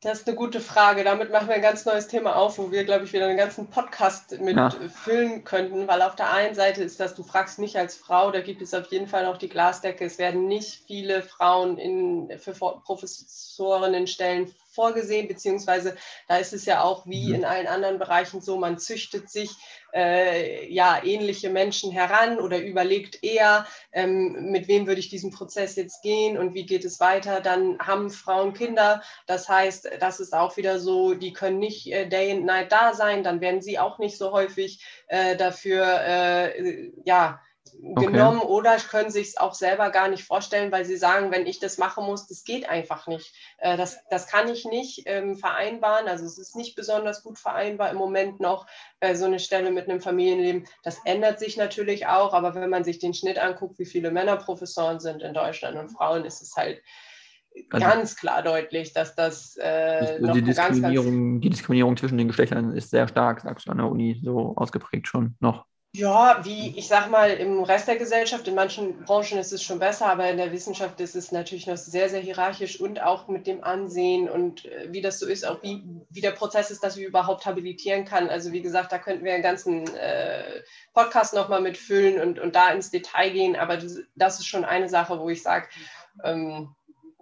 [0.00, 1.02] Das ist eine gute Frage.
[1.02, 3.66] Damit machen wir ein ganz neues Thema auf, wo wir, glaube ich, wieder einen ganzen
[3.66, 4.70] Podcast mit ja.
[4.70, 8.40] füllen könnten, weil auf der einen Seite ist das, du fragst mich als Frau, da
[8.40, 10.04] gibt es auf jeden Fall noch die Glasdecke.
[10.04, 15.96] Es werden nicht viele Frauen in, für Professorinnenstellen vorgesehen, beziehungsweise
[16.28, 17.34] da ist es ja auch wie mhm.
[17.34, 19.50] in allen anderen Bereichen so, man züchtet sich
[19.92, 25.74] äh, ja ähnliche Menschen heran oder überlegt eher, ähm, mit wem würde ich diesen Prozess
[25.74, 27.40] jetzt gehen und wie geht es weiter.
[27.40, 32.08] Dann haben Frauen Kinder, das heißt, das ist auch wieder so, die können nicht äh,
[32.08, 36.92] Day and Night da sein, dann werden sie auch nicht so häufig äh, dafür äh,
[37.80, 38.48] genommen okay.
[38.48, 41.78] oder können sich es auch selber gar nicht vorstellen, weil sie sagen, wenn ich das
[41.78, 43.34] machen muss, das geht einfach nicht.
[43.58, 46.08] Äh, das, das kann ich nicht ähm, vereinbaren.
[46.08, 48.66] Also es ist nicht besonders gut vereinbar im Moment noch
[49.00, 50.66] äh, so eine Stelle mit einem Familienleben.
[50.82, 54.36] Das ändert sich natürlich auch, aber wenn man sich den Schnitt anguckt, wie viele Männer
[54.36, 56.82] Professoren sind in Deutschland und Frauen, ist es halt
[57.70, 62.28] also, ganz klar deutlich, dass das äh, die, Diskriminierung, ganz, ganz die Diskriminierung zwischen den
[62.28, 65.66] Geschlechtern ist sehr stark, sagst du an der Uni, so ausgeprägt schon noch.
[65.94, 69.78] Ja, wie ich sag mal, im Rest der Gesellschaft, in manchen Branchen ist es schon
[69.78, 73.46] besser, aber in der Wissenschaft ist es natürlich noch sehr, sehr hierarchisch und auch mit
[73.46, 76.98] dem Ansehen und äh, wie das so ist, auch wie, wie der Prozess ist, dass
[76.98, 78.28] wir überhaupt habilitieren kann.
[78.28, 80.62] Also wie gesagt, da könnten wir einen ganzen äh,
[80.92, 84.90] Podcast nochmal mitfüllen und, und da ins Detail gehen, aber das, das ist schon eine
[84.90, 85.68] Sache, wo ich sage,
[86.22, 86.74] ähm,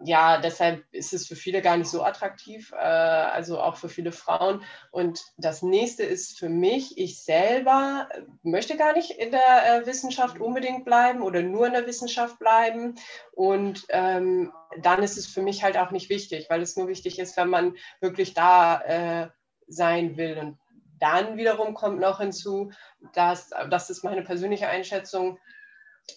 [0.04, 4.12] ja, deshalb ist es für viele gar nicht so attraktiv, äh, also auch für viele
[4.12, 4.62] Frauen.
[4.90, 8.08] Und das nächste ist für mich, ich selber
[8.42, 9.40] möchte gar nicht in der
[9.82, 12.96] äh, Wissenschaft unbedingt bleiben oder nur in der Wissenschaft bleiben.
[13.32, 17.18] Und ähm, dann ist es für mich halt auch nicht wichtig, weil es nur wichtig
[17.18, 19.28] ist, wenn man wirklich da äh,
[19.66, 20.36] sein will.
[20.36, 20.58] Und
[20.98, 22.70] dann wiederum kommt noch hinzu,
[23.14, 25.38] dass, das ist meine persönliche Einschätzung,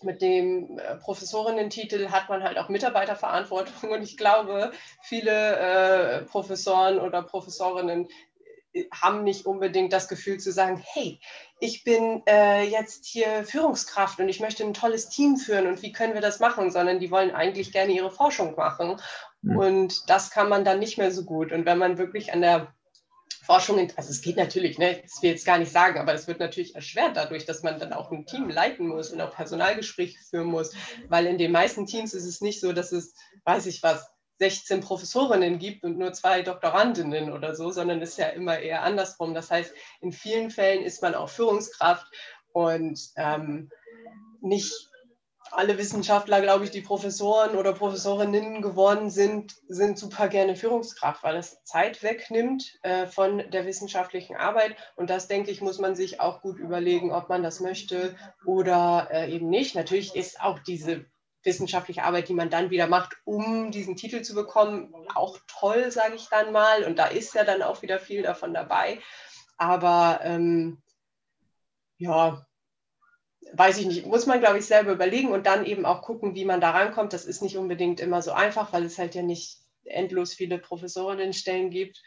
[0.04, 4.72] mit dem äh, Professorinnen-Titel hat man halt auch Mitarbeiterverantwortung und ich glaube,
[5.02, 8.08] viele äh, Professoren oder Professorinnen
[8.74, 11.20] äh, haben nicht unbedingt das Gefühl zu sagen, hey,
[11.60, 15.92] ich bin äh, jetzt hier Führungskraft und ich möchte ein tolles Team führen und wie
[15.92, 19.00] können wir das machen, sondern die wollen eigentlich gerne ihre Forschung machen.
[19.42, 19.58] Mhm.
[19.58, 21.52] Und das kann man dann nicht mehr so gut.
[21.52, 22.74] Und wenn man wirklich an der
[23.50, 26.28] Forschung, also es geht natürlich, ne, das will ich jetzt gar nicht sagen, aber es
[26.28, 30.20] wird natürlich erschwert dadurch, dass man dann auch ein Team leiten muss und auch Personalgespräche
[30.20, 30.72] führen muss,
[31.08, 34.82] weil in den meisten Teams ist es nicht so, dass es, weiß ich was, 16
[34.82, 39.34] Professorinnen gibt und nur zwei Doktorandinnen oder so, sondern es ist ja immer eher andersrum.
[39.34, 42.06] Das heißt, in vielen Fällen ist man auch Führungskraft
[42.54, 43.72] und ähm,
[44.41, 44.89] nicht
[45.52, 51.38] alle Wissenschaftler, glaube ich, die Professoren oder Professorinnen geworden sind, sind super gerne Führungskraft, weil
[51.38, 54.76] es Zeit wegnimmt äh, von der wissenschaftlichen Arbeit.
[54.95, 59.10] Und das, denke ich, muss man sich auch gut überlegen, ob man das möchte oder
[59.12, 59.76] äh, eben nicht.
[59.76, 61.06] Natürlich ist auch diese
[61.43, 66.16] wissenschaftliche Arbeit, die man dann wieder macht, um diesen Titel zu bekommen, auch toll, sage
[66.16, 66.84] ich dann mal.
[66.84, 69.00] Und da ist ja dann auch wieder viel davon dabei.
[69.58, 70.82] Aber ähm,
[71.97, 72.45] ja,
[73.54, 76.45] weiß ich nicht, muss man, glaube ich, selber überlegen und dann eben auch gucken, wie
[76.45, 77.14] man da rankommt.
[77.14, 81.70] Das ist nicht unbedingt immer so einfach, weil es halt ja nicht endlos viele Professorinnenstellen
[81.70, 82.02] gibt.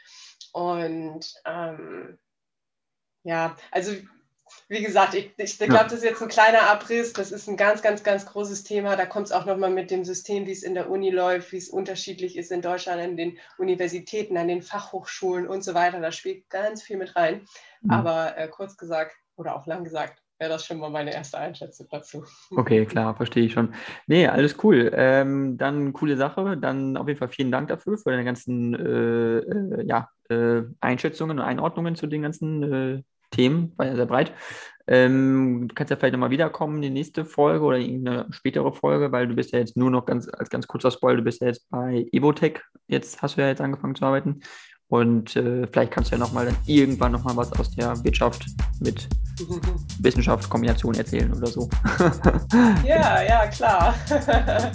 [0.53, 2.18] Und ähm,
[3.24, 3.93] ja, also
[4.68, 7.12] wie gesagt, ich, ich glaube, das ist jetzt ein kleiner Abriss.
[7.12, 8.97] Das ist ein ganz, ganz, ganz großes Thema.
[8.97, 11.59] Da kommt es auch nochmal mit dem System, wie es in der Uni läuft, wie
[11.59, 16.01] es unterschiedlich ist in Deutschland, an den Universitäten, an den Fachhochschulen und so weiter.
[16.01, 17.47] Da spielt ganz viel mit rein.
[17.80, 17.90] Mhm.
[17.90, 21.86] Aber äh, kurz gesagt oder auch lang gesagt, wäre das schon mal meine erste Einschätzung
[21.88, 22.24] dazu.
[22.51, 23.74] Okay, klar, verstehe ich schon.
[24.09, 24.90] Nee, alles cool.
[24.93, 26.57] Ähm, dann coole Sache.
[26.57, 31.38] Dann auf jeden Fall vielen Dank dafür, für deine ganzen äh, äh, ja, äh, Einschätzungen
[31.38, 34.32] und Einordnungen zu den ganzen äh, Themen, war ja sehr breit.
[34.88, 38.72] Ähm, du kannst ja vielleicht nochmal wiederkommen in die nächste Folge oder in eine spätere
[38.72, 41.40] Folge, weil du bist ja jetzt nur noch ganz, als ganz kurzer Spoiler, du bist
[41.40, 44.40] ja jetzt bei Evotech, jetzt hast du ja jetzt angefangen zu arbeiten.
[44.88, 48.45] Und äh, vielleicht kannst du ja nochmal irgendwann nochmal was aus der Wirtschaft
[48.80, 49.09] mit
[50.01, 51.68] Wissenschaft, Kombination erzählen oder so.
[52.85, 53.95] ja, ja, klar.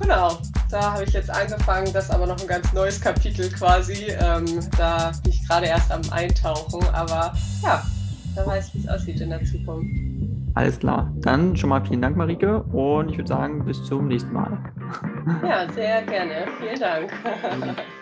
[0.00, 0.38] genau.
[0.70, 4.12] Da habe ich jetzt angefangen, das aber noch ein ganz neues Kapitel quasi.
[4.20, 4.46] Ähm,
[4.76, 7.32] da bin ich gerade erst am Eintauchen, aber
[7.62, 7.82] ja,
[8.34, 9.90] da weiß, ich, wie es aussieht in der Zukunft.
[10.54, 11.12] Alles klar.
[11.20, 12.62] Dann schon mal vielen Dank, Marike.
[12.72, 14.58] Und ich würde sagen, bis zum nächsten Mal.
[15.42, 16.46] Ja, sehr gerne.
[16.60, 17.12] Vielen Dank.